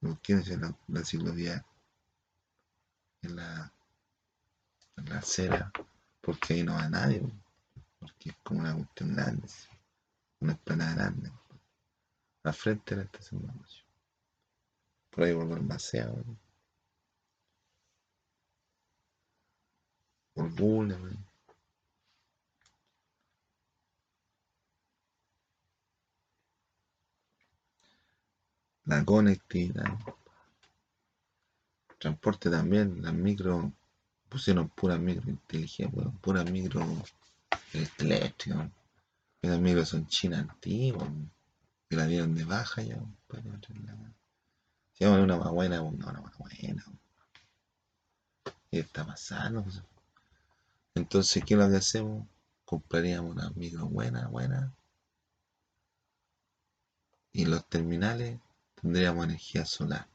[0.00, 0.18] ¿no?
[0.22, 1.64] ¿Quién es la, la ciclovía?
[3.22, 3.72] En la,
[4.96, 5.70] en la acera.
[6.20, 7.22] Porque ahí no va nadie.
[7.98, 9.48] Porque es como una cuestión grande.
[10.40, 11.32] Una esplanada grande.
[12.44, 13.52] Al frente de la estación de.
[15.10, 16.12] Por ahí por Balmaceda.
[20.34, 20.50] Por
[28.86, 29.98] la conectividad.
[31.98, 33.72] Transporte también, las micro,
[34.28, 36.86] pusieron puras micro inteligentes, puras micro
[37.98, 38.70] eléctricas.
[39.42, 41.08] Las micro son chinas antiguas,
[41.88, 42.98] que la dieron de baja ya.
[44.92, 46.84] Si vamos a una más buena, una más buena.
[48.70, 49.64] ¿Qué está pasando?
[50.94, 52.26] Entonces, ¿qué es lo que hacemos?
[52.64, 54.72] Compraríamos una micro buena, buena.
[57.32, 58.38] Y los terminales
[58.80, 60.06] tendríamos energía solar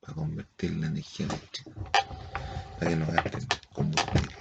[0.00, 1.70] para convertirla en energía eléctrica,
[2.78, 4.36] para que no gasten combustible.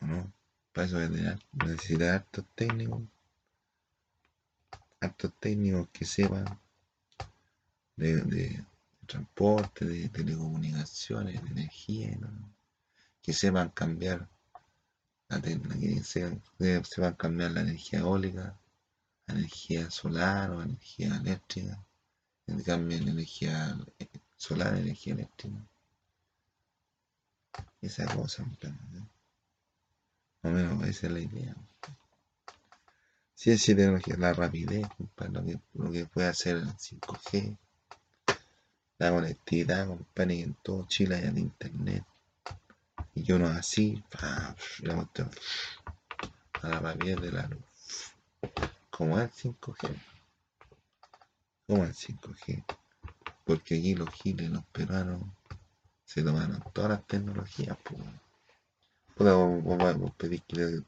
[0.00, 0.32] ¿No?
[0.72, 0.98] Para eso
[1.64, 3.02] necesitar hartos técnicos,
[5.00, 6.44] hartos técnicos que sepan
[7.96, 8.64] de, de
[9.06, 12.28] transporte, de telecomunicaciones, de energía, ¿no?
[13.22, 14.28] que sepan cambiar
[15.28, 18.56] la que sepan cambiar la energía eólica
[19.28, 21.82] energía solar o energía eléctrica,
[22.64, 23.76] cambio en energía
[24.36, 25.58] solar, energía eléctrica.
[27.80, 28.44] Esa cosa,
[28.92, 29.08] ¿no?
[30.42, 31.56] o menos esa es la idea.
[33.34, 34.86] Ciencia y tecnología, la rapidez,
[35.30, 37.56] lo que, lo que puede hacer el 5G,
[38.98, 42.04] la conectividad, compadre, en todo Chile hay internet.
[43.14, 44.54] y que uno así, a
[46.62, 47.60] la rapidez de la luz.
[48.96, 49.94] Como el 5G.
[51.66, 52.64] Como el 5G.
[53.44, 55.20] Porque aquí los giles, los peruanos,
[56.06, 57.76] se tomaron todas las tecnologías.
[57.84, 58.00] Pues.
[59.18, 60.82] Vos, vos, vos pedís que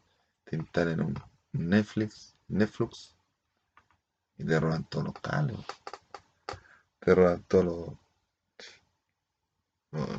[0.44, 1.14] te instalen un
[1.52, 3.14] Netflix, Netflix,
[4.38, 5.58] y te roban todos los cables.
[7.00, 7.92] Te roban todos los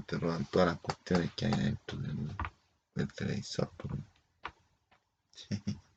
[0.06, 2.36] te roban todas las cuestiones que hay dentro del,
[2.94, 3.72] del televisor.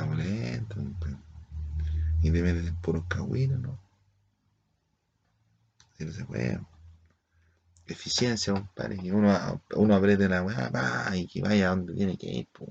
[0.00, 0.78] Estamos lentos,
[2.22, 3.78] y te meten puros cagüinos, ¿no?
[5.92, 6.58] Así no se puede.
[7.86, 12.28] Eficiencia, compadre, que uno, uno apriete la weá, y que vaya a donde tiene que
[12.28, 12.70] ir, pues.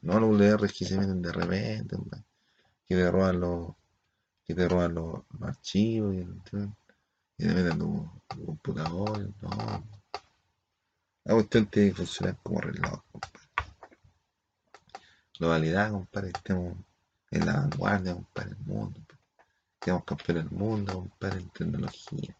[0.00, 1.94] No los ULR que se meten de repente,
[2.88, 3.72] que te roban los,
[4.46, 9.84] que te roban los, archivos y, y te meten tu, tu computador, no.
[11.24, 13.45] La cuestión tiene que funcionar como reloj, compadre.
[15.38, 16.78] Globalidad, compadre, estemos
[17.30, 19.00] en la vanguardia, compadre, del mundo.
[19.74, 22.36] Estemos campeones del mundo, compadre, en tecnología.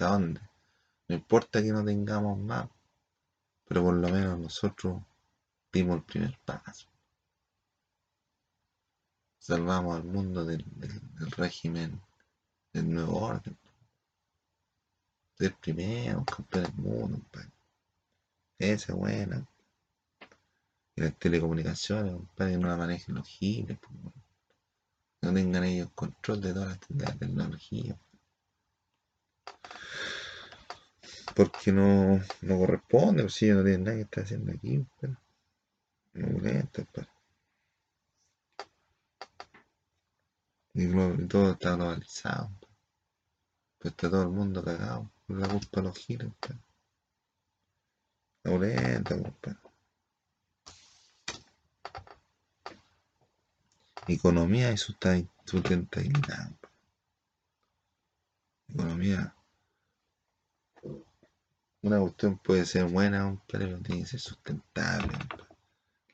[0.00, 0.40] ¿A dónde?
[1.06, 2.68] No importa que no tengamos más,
[3.66, 5.02] pero por lo menos nosotros
[5.70, 6.88] dimos el primer paso.
[9.38, 12.00] Salvamos al mundo del, del, régimen
[12.72, 13.58] del nuevo orden.
[15.38, 17.50] Del primero, campeón del mundo, compadre.
[18.58, 19.46] Esa es buena.
[20.98, 23.78] Y las telecomunicaciones, compadre, no la manejen los giles,
[25.22, 27.96] no tengan ellos control de toda la, tecnología.
[31.36, 35.16] Porque no, no corresponde, pues si ellos no tienen nada que estar haciendo aquí, pero
[36.14, 36.84] no molesta.
[40.74, 42.50] Y, todo está globalizado.
[43.78, 46.58] Pues está todo el mundo cagado por la culpa de los giles, pues.
[48.42, 49.67] No molesta, compadre.
[54.08, 56.50] Economía y sustentabilidad.
[58.66, 59.34] Economía.
[61.82, 65.12] Una cuestión puede ser buena, pero tiene que ser sustentable.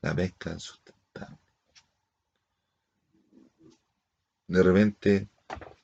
[0.01, 1.39] La pesca es sustentable.
[4.49, 5.29] De repente,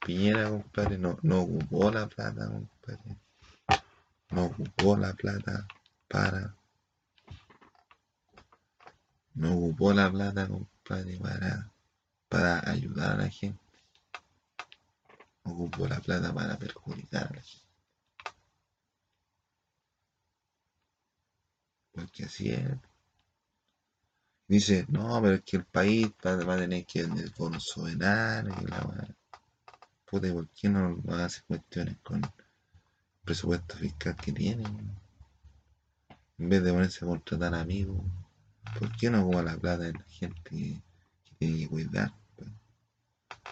[0.04, 3.16] Piñera, compadre, no, no ocupó la plata, compadre.
[4.30, 5.64] No ocupó la plata
[6.08, 6.56] para.
[9.34, 11.69] No ocupó la plata, compadre, para
[12.30, 13.58] para ayudar a la gente.
[15.42, 17.66] Ocupo la plata para perjudicar a la gente.
[21.92, 22.70] Porque así es.
[24.46, 28.66] Dice, no, pero es que el país va, a tener que tener bonos soberano y
[28.66, 29.14] la
[30.06, 32.30] Puta, ¿por qué no, no hace cuestiones con el
[33.24, 34.90] presupuesto fiscal que tienen?
[36.38, 38.02] En vez de ponerse a contratar amigos,
[38.78, 40.80] ¿por qué no ocupa la plata de la gente que
[41.38, 42.19] tiene que cuidar?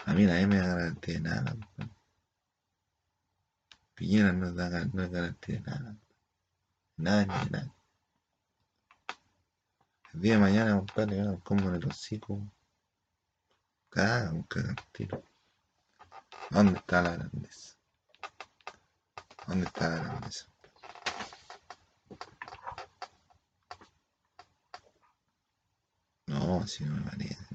[0.07, 1.57] A mí nadie me da garantía de nada.
[3.95, 5.97] Piñera no, da, no es garantía de nada.
[6.97, 7.75] Nada ni de nada.
[10.15, 12.41] El día de mañana, compadre, me como en el hocico.
[13.91, 15.23] Caga, un cagantino.
[16.51, 17.77] ¿Dónde está la grandeza?
[19.47, 20.47] ¿Dónde está la grandeza?
[26.27, 27.48] No, así no me parece.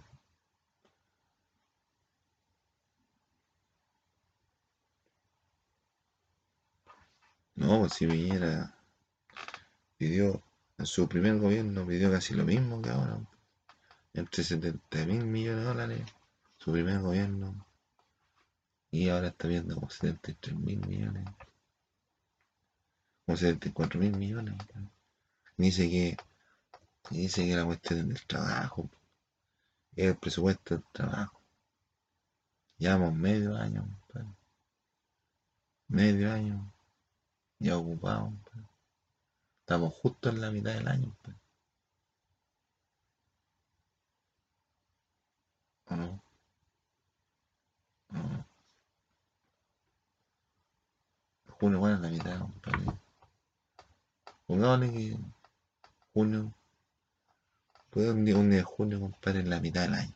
[7.64, 8.76] No, pues si Piñera
[9.98, 10.44] pidió,
[10.78, 13.18] en su primer gobierno pidió casi lo mismo que ahora,
[14.14, 16.02] entre 70 mil millones de dólares,
[16.58, 17.66] su primer gobierno,
[18.92, 21.26] y ahora está viendo como 73 mil millones,
[23.26, 24.56] como 74 mil millones.
[25.56, 26.18] dice que,
[27.12, 28.90] dice que la cuestión del trabajo,
[29.96, 31.40] el presupuesto del trabajo.
[32.78, 33.88] Llevamos medio año,
[35.88, 36.73] medio año
[37.64, 38.34] ya ocupado.
[38.44, 38.66] Pues.
[39.62, 41.16] Estamos justo en la mitad del año.
[41.24, 41.38] Pues.
[45.86, 46.24] ¿O no?
[48.10, 48.46] no?
[51.60, 52.86] Junio, bueno, en la mitad, compadre.
[54.46, 55.18] Pongámosle que
[56.14, 56.54] junio,
[57.90, 60.16] puede un día, un día de junio, compadre, en la mitad del año.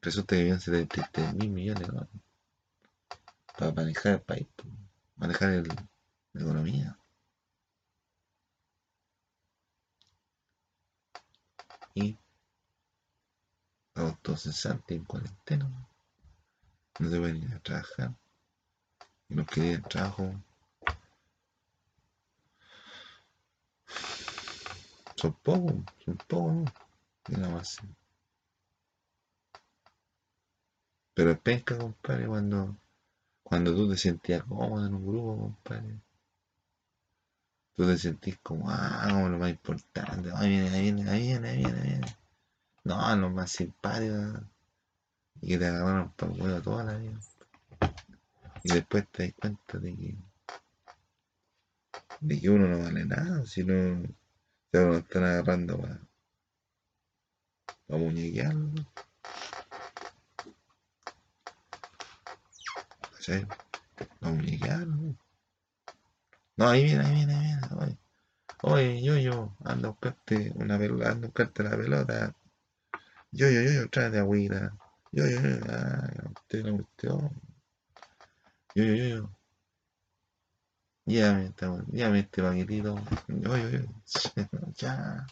[0.00, 2.08] Resulta que vienen 73 mil millones ¿no?
[3.58, 4.46] para manejar el país.
[4.56, 4.72] Pues
[5.16, 5.68] manejar el,
[6.32, 6.98] la economía.
[11.94, 12.16] Y
[13.94, 15.68] autocesante en cuarentena.
[16.98, 18.14] No pueden ir a trabajar.
[19.28, 20.34] Y los que tienen trabajo
[25.16, 26.64] son pocos, son pocos, ¿no?
[27.28, 27.80] Nada más.
[31.14, 32.76] Pero es penca, compadre, cuando,
[33.52, 36.00] cuando tú te sentías cómodo en un grupo, compadre.
[37.74, 40.30] Tú te sentís como, ah, como lo más importante.
[40.34, 42.16] Ahí viene, ahí viene, ahí viene, ahí viene, viene.
[42.84, 44.40] No, lo más simpático.
[45.42, 47.20] Y que te agarraron para el huevo toda la vida.
[48.64, 50.16] Y después te das cuenta de que,
[52.20, 54.02] de que uno no vale nada, si no,
[54.72, 56.00] se lo están agarrando para,
[57.86, 58.70] para muñequearlo.
[58.70, 59.11] ¿no?
[63.22, 63.46] ¿Cachai?
[64.20, 65.16] Muñequearlo.
[66.56, 66.68] ¿no?
[66.68, 67.98] Ahí viene, ahí viene, ahí viene.
[68.62, 72.36] Oye, oye yo, yo, anda a buscarte una pelota, anda a buscarte la pelota.
[73.30, 74.76] Yo, yo, yo, yo, tráete agüita.
[75.12, 77.30] Yo, yo, yo, ay, usted la cuestión.
[78.74, 79.30] Yo, yo, yo, yo.
[81.06, 82.98] Llévame, esta- llévame este paquetito.
[83.28, 83.80] Yo, yo, yo.
[84.78, 85.26] Ya.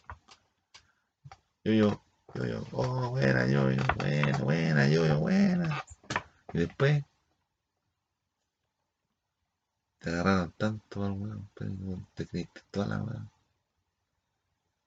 [1.64, 2.66] Yo, yo, yo, yo.
[2.72, 5.82] Oh, buena, yo, yo, buena, buena, yo, yo, buena.
[6.52, 7.04] Y después
[10.00, 11.48] te agarraron tanto al weón,
[12.14, 13.30] te creíste toda la weón.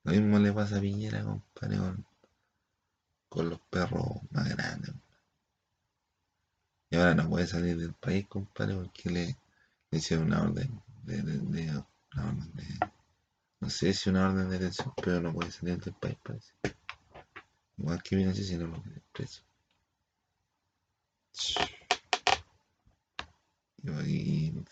[0.03, 2.05] Lo mismo le pasa a Piñera, compadre, con,
[3.29, 4.93] con los perros más grandes.
[6.89, 9.37] Y ahora no puede salir del país, compadre, porque le,
[9.91, 12.65] le hicieron una orden de, una orden de,
[13.59, 16.53] no sé si una orden de detención, pero no puede salir del país, parece.
[17.77, 19.41] Igual que viene así si no lo preso.
[23.83, 24.63] Y, y,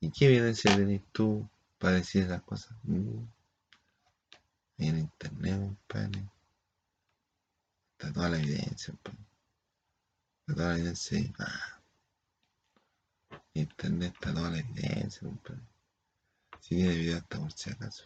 [0.00, 2.76] ¿y qué evidencia tenés tú para decir esas cosas?
[2.84, 3.24] Mm.
[4.78, 6.30] En internet, compadre.
[7.92, 9.26] Está toda la evidencia, compadre.
[10.40, 11.34] Está toda la evidencia.
[11.38, 11.80] Ah.
[13.54, 15.62] Internet está toda la evidencia, compadre.
[16.60, 18.04] Si tiene video hasta por si acaso.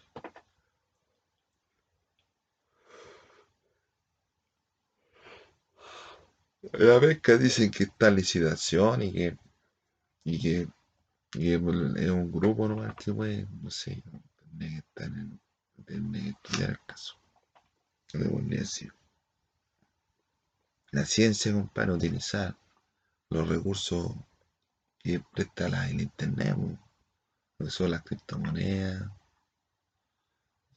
[6.73, 9.37] La pesca dicen que está licitación y que,
[10.25, 10.69] y que,
[11.35, 14.03] y es un grupo nomás que puede, no sé,
[14.39, 15.41] tendría que estar en,
[15.85, 17.15] tendría que estudiar el caso.
[18.15, 18.93] A decir.
[20.91, 22.55] La ciencia, compadre, utilizar
[23.31, 24.15] los recursos
[24.99, 26.55] que presta la, el internet,
[27.59, 29.11] lo que son las criptomonedas,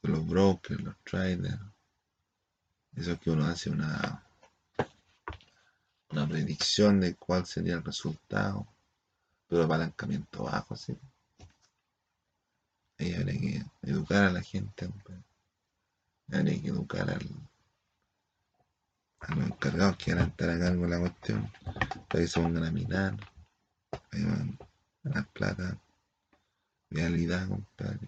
[0.03, 1.59] los brokers, los traders,
[2.95, 4.25] eso es que uno hace una,
[6.11, 8.65] una predicción de cuál sería el resultado,
[9.47, 10.97] pero apalancamiento bajo, sí.
[12.97, 15.23] Ahí habría que educar a la gente, compadre.
[16.31, 17.29] habría que educar al,
[19.19, 21.51] a los encargados que van a estar a cargo de la cuestión,
[22.07, 23.17] para que se pongan a minar,
[24.11, 24.57] ahí van
[25.03, 25.77] a las plata,
[26.89, 28.07] realidad, compadre.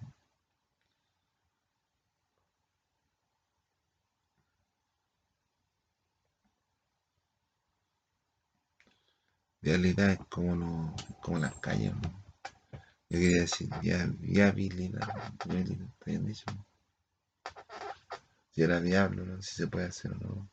[9.68, 11.94] Realidad es como, lo, como las calles.
[13.10, 16.46] Yo quería decir via- viabilidad, viabilidad, ¿está bien dicho?
[18.52, 19.42] Si era viable, ¿no?
[19.42, 20.50] Si se puede hacer o no.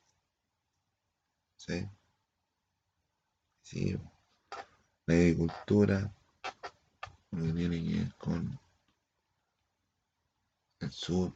[1.57, 1.89] Sí,
[3.63, 3.97] sí.
[5.07, 6.13] La agricultura,
[7.33, 7.53] lo que
[8.17, 8.59] con
[10.79, 11.35] el sur,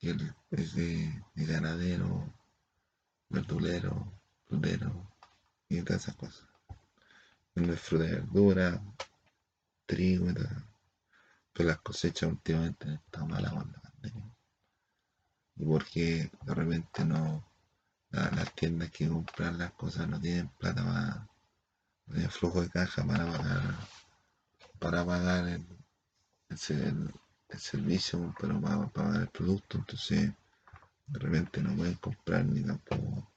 [0.00, 0.34] y el,
[0.74, 2.34] de, el ganadero,
[3.30, 4.12] verdulero,
[4.48, 5.10] frutero,
[5.68, 6.47] y todas esas cosas.
[7.58, 8.80] Donde fruta y verdura,
[9.86, 10.48] trigo y todo.
[11.52, 13.82] Pero las cosechas últimamente han estado malas con la.
[15.56, 17.44] Y porque de repente no,
[18.10, 21.28] la- las tiendas que compran las cosas no tienen plata para,
[22.06, 23.62] no flujo de caja para pagar,
[24.80, 25.66] para pagar el,
[26.50, 27.14] el, se- el-
[27.50, 30.32] el servicio, pero para, pagar el producto, entonces
[31.08, 33.30] de repente no pueden comprar ni tampoco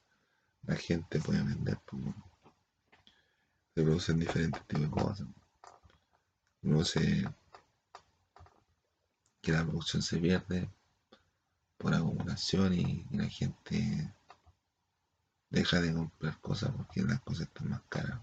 [0.64, 2.04] la gente puede vender, pues.
[3.74, 5.28] Se producen diferentes tipos de cosas.
[6.64, 7.24] Uno se
[9.42, 10.70] que la producción se pierde
[11.78, 14.14] por acumulación y, la gente
[15.50, 18.20] deja de comprar cosas porque las cosas están más caras.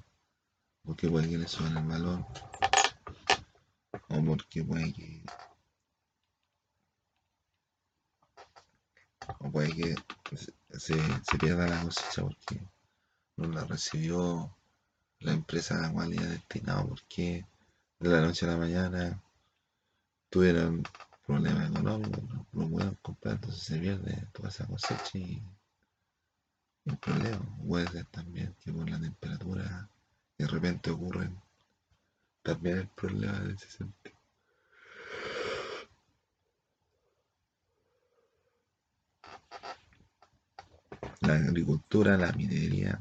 [0.84, 2.24] Porque puede que le suban el valor.
[4.11, 5.24] O porque puede que.
[9.40, 9.96] O puede que
[10.78, 12.61] se- se pierda la cosecha porque
[13.36, 14.58] no la recibió
[15.21, 17.45] la empresa a la cual iba destinado porque
[17.99, 19.23] de la noche a la mañana
[20.31, 20.83] tuvieron
[21.27, 25.43] problemas económicos, no, no pudieron comprar, entonces se pierde toda esa cosecha y
[26.87, 29.89] el problema puede ser también que por la temperatura
[30.39, 31.39] de repente ocurren
[32.43, 34.16] también el problema en ese sentido.
[41.21, 42.99] La agricultura, la minería.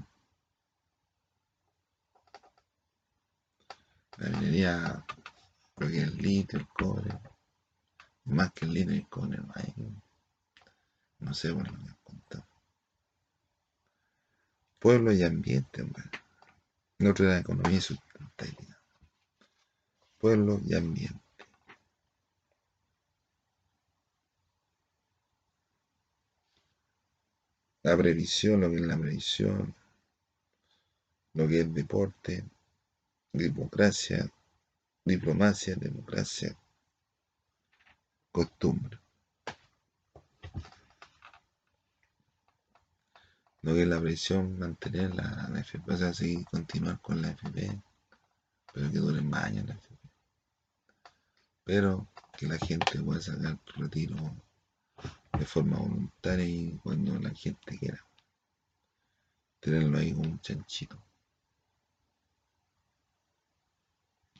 [4.17, 5.05] La minería,
[5.77, 7.19] lo que es el litio, el cobre.
[8.25, 9.73] Más que el litio y el cobre, hay.
[11.19, 12.47] No sé por lo que contado.
[14.79, 16.03] Pueblo y ambiente, hombre.
[16.99, 18.77] No otro era economía y sustentabilidad.
[20.17, 21.21] Pueblo y ambiente.
[27.83, 29.75] La previsión, lo que es la previsión,
[31.33, 32.43] lo que es deporte,
[33.33, 34.29] democracia,
[35.05, 36.57] diplomacia, democracia,
[38.31, 38.99] costumbre.
[43.61, 47.81] Lo que la previsión, mantener la, FP, o sea, seguir, continuar con la FP,
[48.73, 50.09] pero que dure más años la FP.
[51.63, 52.07] Pero
[52.37, 54.15] que la gente pueda sacar retiro
[55.37, 58.03] de forma voluntaria y cuando la gente quiera.
[59.59, 61.06] Tenerlo ahí como un chanchito.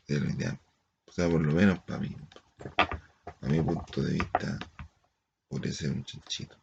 [0.08, 0.58] Es lo ideal.
[1.06, 2.16] O sea, por lo menos para mí.
[3.42, 4.58] A mi punto de vista,
[5.48, 6.56] podría ser un chanchito.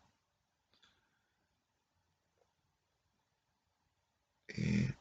[4.47, 4.93] Eh,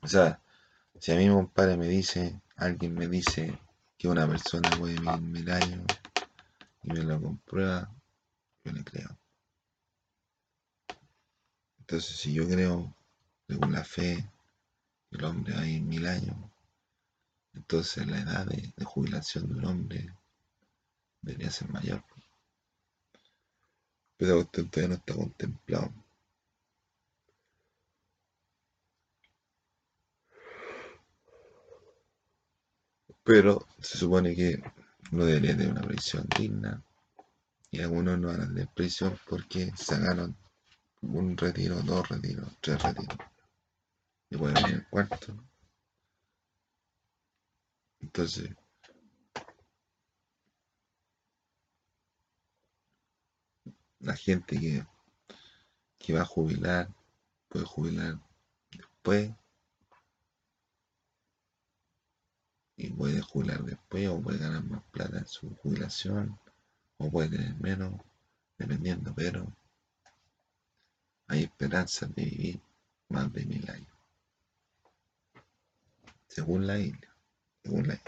[0.00, 0.40] o sea,
[0.98, 3.58] si a mí un padre me dice, alguien me dice
[3.98, 5.84] que una persona puede vivir mil años
[6.84, 7.90] y me lo comprueba,
[8.64, 9.18] yo le creo.
[11.80, 12.94] Entonces, si yo creo,
[13.46, 14.24] según la fe,
[15.10, 16.36] el hombre vivir mil años,
[17.54, 20.12] entonces la edad de, jubilación de un hombre
[21.22, 22.02] debería ser mayor.
[24.16, 25.92] Pero todavía no está contemplado.
[33.24, 34.62] Pero se supone que
[35.10, 36.82] no debería tener una prisión digna.
[37.70, 40.36] Y algunos no harán de prisión porque sacaron
[41.02, 43.18] un retiro, dos retiros, tres retiros.
[44.30, 45.34] Y pueden venir el cuarto.
[48.00, 48.50] Entonces,
[54.00, 54.86] la gente que,
[55.98, 56.88] que va a jubilar
[57.48, 58.18] puede jubilar
[58.70, 59.32] después
[62.76, 66.38] y puede jubilar después o puede ganar más plata en su jubilación
[66.98, 68.00] o puede tener menos,
[68.56, 69.52] dependiendo, pero
[71.26, 72.60] hay esperanzas de vivir
[73.08, 73.97] más de mil años.
[76.38, 77.16] Según la isla,
[77.64, 78.00] según la.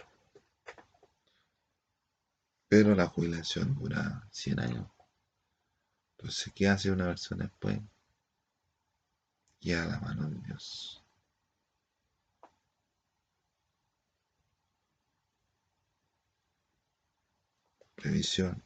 [2.69, 4.89] Pero la jubilación dura 100 años.
[6.13, 7.81] Entonces, ¿qué hace una persona después?
[9.59, 11.05] Y a la mano de Dios.
[17.97, 18.63] previsión.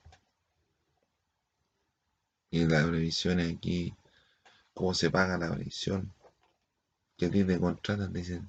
[2.51, 3.95] Y la previsión es aquí,
[4.75, 6.13] ¿cómo se paga la previsión?
[7.17, 8.47] Que ti te contratan, dicen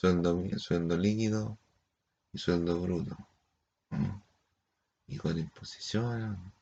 [0.00, 1.58] sueldo, sueldo líquido
[2.32, 3.16] y sueldo bruto.
[5.06, 6.52] Y con imposición.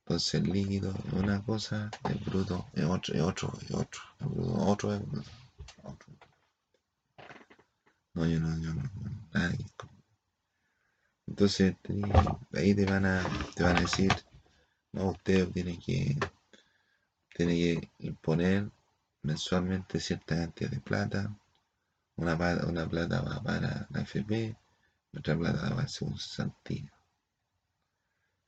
[0.00, 4.00] Entonces el líquido es una cosa, el bruto es otro, es otro, es otro.
[4.20, 5.30] El bruto, otro es bruto.
[5.82, 6.12] Otro.
[8.14, 8.82] No, yo no, yo no,
[9.32, 9.64] nadie.
[11.26, 11.76] Entonces
[12.52, 13.24] ahí te van a,
[13.54, 14.12] te van a decir,
[14.92, 16.18] no, usted tiene que,
[17.34, 18.70] tiene que imponer
[19.22, 21.34] mensualmente cierta cantidad de plata.
[22.16, 22.34] Una,
[22.66, 24.56] una plata va para la FP
[25.14, 26.90] otra plata va según cesantía.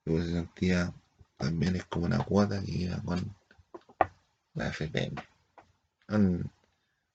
[0.05, 0.95] Según cesantía
[1.37, 3.37] también es como una cuota que iba con
[4.55, 5.13] la FP.
[6.09, 6.51] Una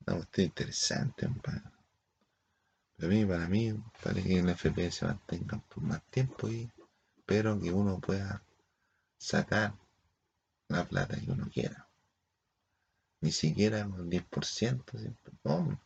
[0.05, 1.63] cuestión interesante, compadre.
[2.97, 6.69] Para mí, para mí, para que el FPS se mantenga por más tiempo y
[7.25, 8.43] pero que uno pueda
[9.17, 9.73] sacar
[10.67, 11.87] la plata que uno quiera.
[13.21, 15.33] Ni siquiera un 10%, siempre.
[15.43, 15.79] No,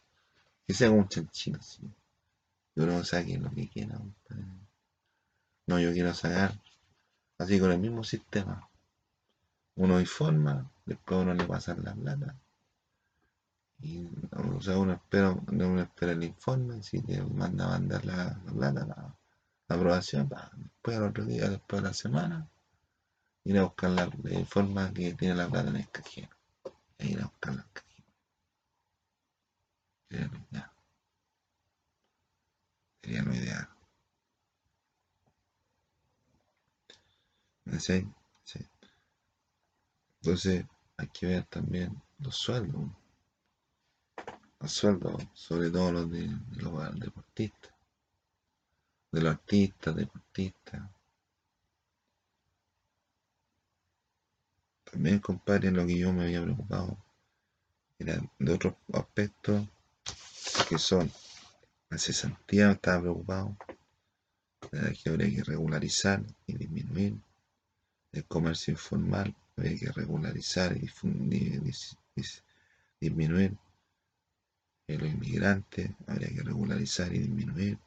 [0.65, 1.81] que sea un chanchino, sí.
[2.73, 3.99] Que uno saque lo que quiera.
[5.67, 6.59] No, yo quiero sacar
[7.37, 8.69] así con el mismo sistema.
[9.75, 12.35] Uno informa, después uno le pasa la plata
[13.83, 18.41] y, o sea, uno espera, uno espera el informe, si te manda a mandar la,
[18.45, 19.15] plata, la,
[19.67, 22.47] aprobación, después al otro día, después de la semana,
[23.43, 26.29] ir a buscar la, informe que tiene la plata en el cajero.
[26.97, 27.27] E ir.
[30.13, 30.71] Sería lo ideal.
[33.01, 33.69] Sería lo.
[37.79, 38.07] ¿Sí?
[38.43, 38.59] Sí.
[40.21, 40.65] Entonces,
[40.97, 42.91] hay que ver también los sueldos
[44.59, 47.73] los sueldos, sobre todo los de, los deportistas,
[49.11, 50.89] de los artistas, deportistas.
[54.85, 56.97] También, compadre, lo que yo me había preocupado
[57.99, 59.67] era de otros aspectos
[60.69, 61.11] que son
[61.89, 63.57] la cesantía, estaba preocupado,
[64.71, 67.15] que habría que regularizar y disminuir
[68.11, 70.89] el comercio informal, habría que regularizar y
[72.99, 73.57] disminuir
[74.87, 77.77] los inmigrantes, habría que regularizar y disminuir,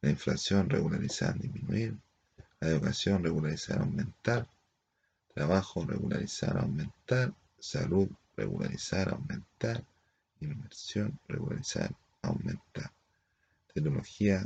[0.00, 1.96] la inflación, regularizar, disminuir,
[2.60, 4.48] la educación, regularizar, aumentar,
[5.34, 9.84] trabajo, regularizar, aumentar, salud, regularizar, aumentar,
[10.40, 12.92] inversión, regularizar, aumentar,
[13.74, 14.42] tecnología,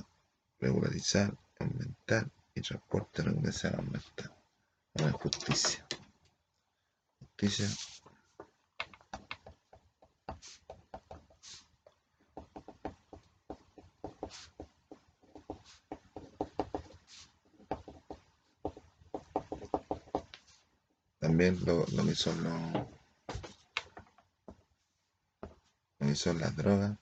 [0.58, 4.34] regularizar, aumentar y transporte, regularizar, aumentar.
[4.94, 5.86] Ahora justicia.
[7.20, 7.68] Justicia
[21.18, 22.88] también lo, que son lo
[25.98, 26.96] que las drogas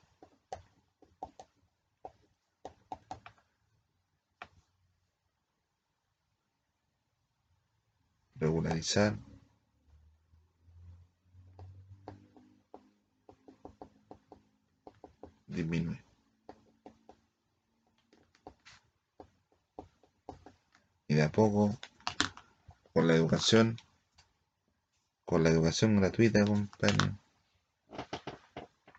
[8.95, 9.19] regularizar
[15.47, 16.03] disminuir
[21.07, 21.77] y de a poco
[22.93, 23.77] con la educación
[25.25, 27.13] con la educación gratuita, compadre.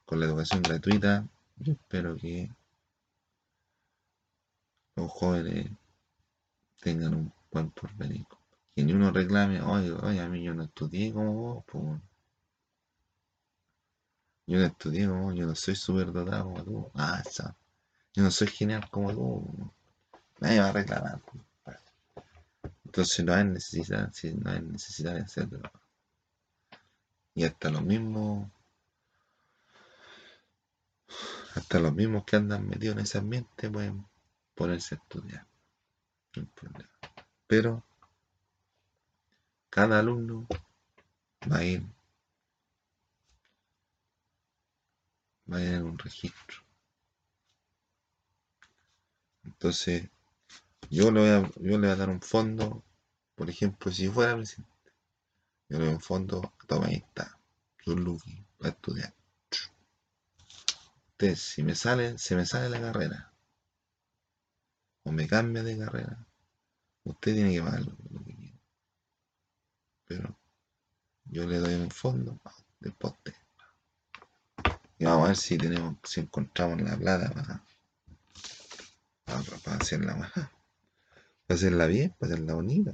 [0.05, 1.27] Con la educación gratuita,
[1.57, 2.49] yo espero que
[4.95, 5.69] los jóvenes
[6.81, 8.25] tengan un buen porvenir.
[8.75, 12.01] Que ni uno reclame, oye, oye, a mí yo no estudié como vos, pues.
[14.47, 16.91] Yo no estudié como vos, yo no soy súper dotado como tú.
[16.93, 17.55] Ah, eso.
[18.13, 19.71] Yo no soy genial como tú.
[20.39, 21.21] Nadie va a reclamar.
[22.85, 25.61] Entonces no hay necesidad, no hay necesidad de hacerlo.
[27.33, 28.49] Y hasta los mismos,
[31.55, 34.05] hasta los mismos que andan metidos en ese ambiente pueden
[34.53, 35.45] ponerse a estudiar.
[37.47, 37.83] Pero
[39.75, 40.47] cada alumno
[41.51, 41.81] va a ir,
[45.51, 46.63] va a ir en un registro.
[49.43, 50.07] Entonces,
[50.89, 52.85] yo le voy a, yo le voy a dar un fondo,
[53.35, 54.73] por ejemplo, si fuera presidente
[55.67, 57.37] yo le doy un fondo, toma ahí está,
[57.85, 59.13] Lucky, para estudiar.
[61.09, 63.33] Usted, si me sale, se me sale la carrera,
[65.03, 66.25] o me cambia de carrera,
[67.03, 68.34] usted tiene que pagar lo, que.
[70.07, 70.35] Pero
[71.25, 72.39] yo le doy un fondo,
[72.79, 73.33] después usted.
[74.97, 77.63] Y vamos a ver si tenemos, si encontramos la plata para,
[79.25, 80.31] para, para hacerla más.
[80.31, 80.49] Para
[81.49, 82.91] hacerla bien, para hacerla bonita.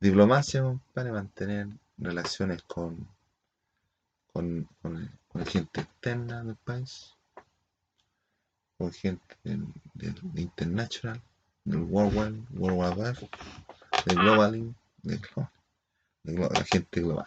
[0.00, 0.62] Diplomacia,
[0.92, 3.08] para mantener relaciones con,
[4.32, 7.14] con, con, gente externa del país,
[8.76, 9.66] con gente del,
[10.34, 11.22] international,
[11.64, 13.28] del World Wide, World Wide
[14.06, 15.20] del Globaling, de,
[16.24, 17.26] la gente global.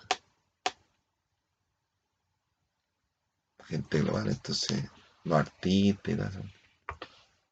[3.68, 4.89] gente global, entonces
[5.26, 6.36] los artistas,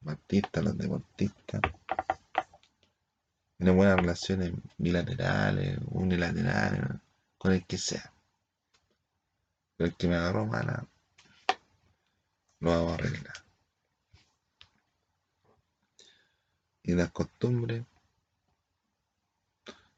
[0.01, 1.61] los artistas, los deportistas,
[3.57, 7.01] tiene buenas relaciones bilaterales, unilaterales,
[7.37, 8.13] con el que sea.
[9.75, 10.87] Pero el que me agarró mala,
[12.59, 13.35] lo vamos a arreglar.
[16.83, 17.83] Y las costumbres,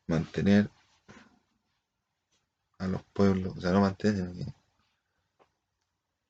[0.08, 0.72] mantener
[2.92, 3.82] los pueblos, o sea, no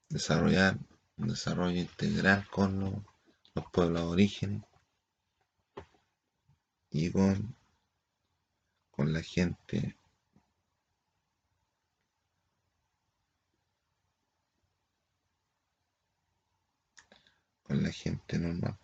[0.10, 0.78] desarrollar
[1.18, 2.94] un desarrollo integral con los,
[3.54, 4.64] los pueblos orígenes
[6.90, 7.56] y con,
[8.92, 9.98] con la gente
[17.64, 18.78] con la gente normal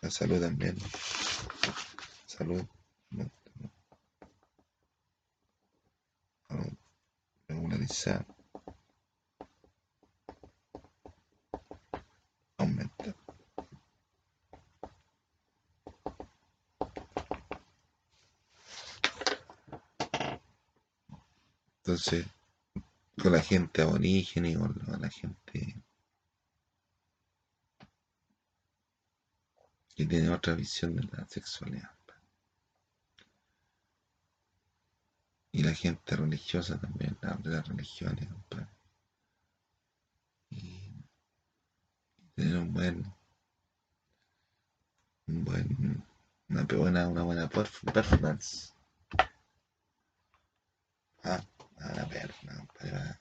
[0.00, 0.76] la salud también
[2.26, 2.64] salud
[7.48, 8.26] regularizar
[21.84, 22.26] Entonces,
[23.20, 25.82] con la gente aborigen y con la gente
[29.96, 31.90] que tiene otra visión de la sexualidad.
[35.52, 38.26] Y la gente religiosa también, de las religiones,
[40.48, 40.80] Y
[42.34, 43.14] tener un buen,
[45.26, 46.04] un buen,
[46.48, 48.72] una buena, una buena performance.
[51.22, 51.44] Ah,
[51.80, 53.20] a ver, para, para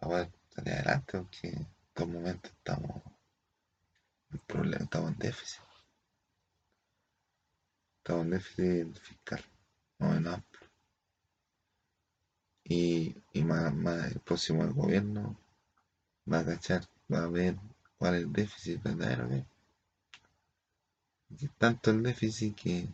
[0.00, 3.02] poder salir adelante, porque en estos momentos estamos
[4.32, 5.62] en problema, estamos en déficit.
[7.98, 9.44] Estamos en déficit fiscal,
[10.00, 10.51] no amplio.
[12.64, 15.36] Y, y más, más el próximo gobierno
[16.30, 17.56] va a cachar, va a ver
[17.98, 19.28] cuál es el déficit verdadero
[21.38, 22.88] que es tanto el déficit que,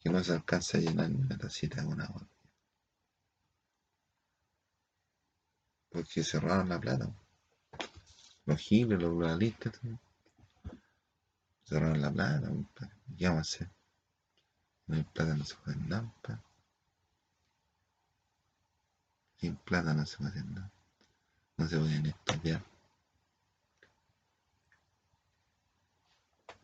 [0.00, 2.26] que no se alcanza a llenar ni una tacita con agua.
[5.90, 7.10] Porque cerraron la plata.
[8.44, 9.72] Los giles, los pluralistas,
[11.64, 12.50] cerraron la plata.
[13.16, 13.70] ¿Qué vamos a hacer?
[14.86, 16.12] No hay plata, no se puede nada.
[19.40, 20.70] Sin plata no se puede hacer nada.
[21.56, 22.62] No se pueden estudiar.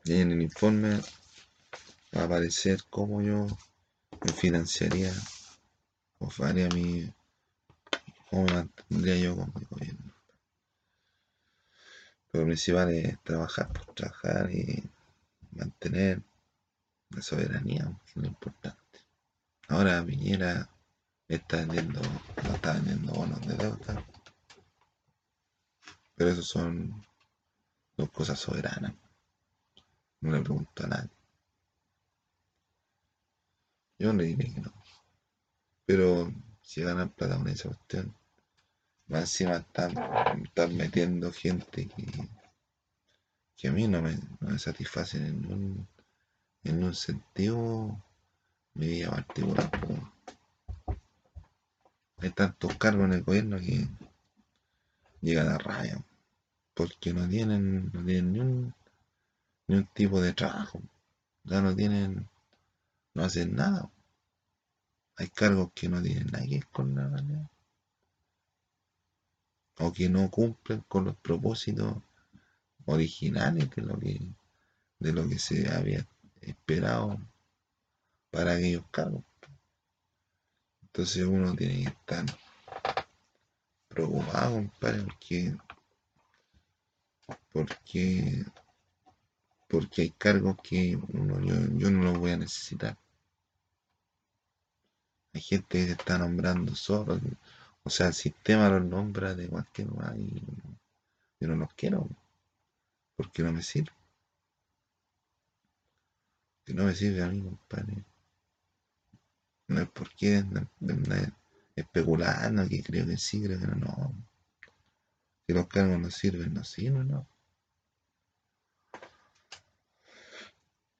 [0.05, 1.01] Y en el informe
[2.15, 3.47] va a aparecer cómo yo
[4.23, 5.13] me financiaría
[6.19, 7.13] o haría mi.
[8.29, 10.13] cómo me mantendría yo con mi gobierno.
[12.33, 14.83] Lo principal es trabajar, por pues, trabajar y
[15.53, 16.21] mantener
[17.11, 18.79] la soberanía, es lo importante.
[19.69, 20.69] Ahora Piñera
[21.29, 22.01] está vendiendo,
[22.43, 24.05] no está vendiendo bonos de deuda.
[26.15, 27.05] Pero eso son
[27.97, 28.95] dos cosas soberanas.
[30.21, 31.11] No le pregunto a nadie.
[33.99, 34.73] Yo le diré que no.
[35.87, 38.15] Pero si ganan plata con esa cuestión,
[39.07, 39.95] más encima están,
[40.77, 42.07] metiendo gente que,
[43.57, 45.89] que a mí no me, no me satisface en un,
[46.65, 48.03] en un sentido
[48.75, 49.71] mi vida particular.
[52.25, 53.87] Hay tantos cargos en el gobierno que
[55.21, 56.03] llegan a raya.
[56.73, 58.75] Porque no tienen, no tienen ni un
[59.69, 60.81] ni un tipo de trabajo.
[61.43, 62.27] Ya no tienen,
[63.13, 63.91] no hacen nada.
[65.17, 67.51] Hay cargos que no tienen nada con la realidad.
[69.81, 71.99] O que no cumplen con los propósitos
[72.87, 74.19] originales de lo que,
[74.99, 76.07] de lo que se había
[76.41, 77.21] esperado
[78.31, 79.23] para aquellos cargos.
[80.95, 82.25] Entonces uno tiene que estar
[83.89, 85.57] preocupado, compadre, porque,
[87.53, 88.45] porque
[89.69, 92.97] porque hay cargos que uno, yo, no los voy a necesitar.
[95.33, 97.21] Hay gente que se está nombrando solo,
[97.83, 100.45] o sea, el sistema los nombra de cualquier manera y
[101.41, 102.09] yo no los quiero,
[103.17, 103.91] porque no me sirve.
[106.65, 108.05] Que no me sirve a mí, compadre.
[109.69, 110.45] No es porque
[111.77, 114.15] especulando que creo que sí, creo que no, no.
[115.47, 117.27] Si los cargos no sirven, no sirven, no.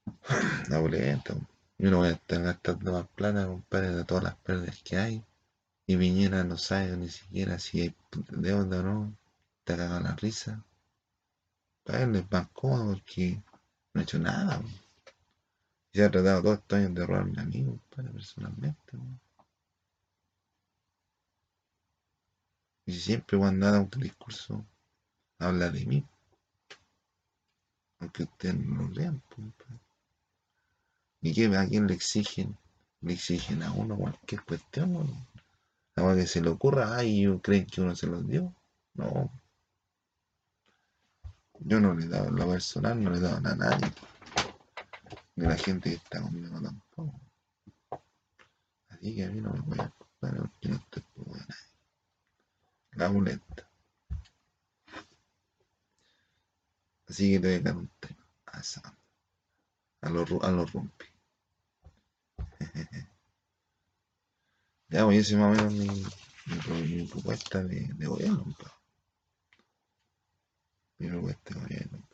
[0.69, 1.35] La boleta.
[1.79, 5.25] Yo no voy a estar gastando más plata, compadre, de todas las pérdidas que hay.
[5.87, 7.95] Y Piñera no sabe ni siquiera si hay
[8.31, 9.17] deuda o no.
[9.65, 10.65] Te caga la risa.
[11.85, 13.43] Para él más cómodo porque
[13.93, 14.63] no ha hecho nada.
[14.63, 14.84] Y
[15.95, 18.99] se ha tratado todos estos años de robarme a mí, compadre, personalmente.
[22.87, 24.67] Y siempre cuando da un discurso
[25.39, 26.05] habla de mí.
[28.01, 29.81] Aunque ustedes no lo lean, compadre.
[31.23, 32.59] ¿Y qué, a quién le exigen?
[33.01, 35.27] Le exigen a uno cualquier cuestión.
[35.95, 38.53] Nada que se le ocurra, ay, creen que uno se los dio.
[38.95, 39.31] No.
[41.61, 43.93] Yo no le he dado la personal, no le he dado a nadie.
[45.37, 47.21] A la gente que está conmigo tampoco.
[48.89, 51.47] Así que a mí no me voy a ocupar porque no estoy por nadie.
[52.93, 53.69] La muleta.
[57.09, 58.25] Así que te voy a dar un tema.
[58.47, 58.61] A,
[60.03, 61.07] a los a los rompi.
[64.89, 65.89] ya, pues ese más o menos mi,
[66.97, 68.45] mi, propuesta de, de gobierno.
[70.99, 72.14] Mi propuesta de gobierno.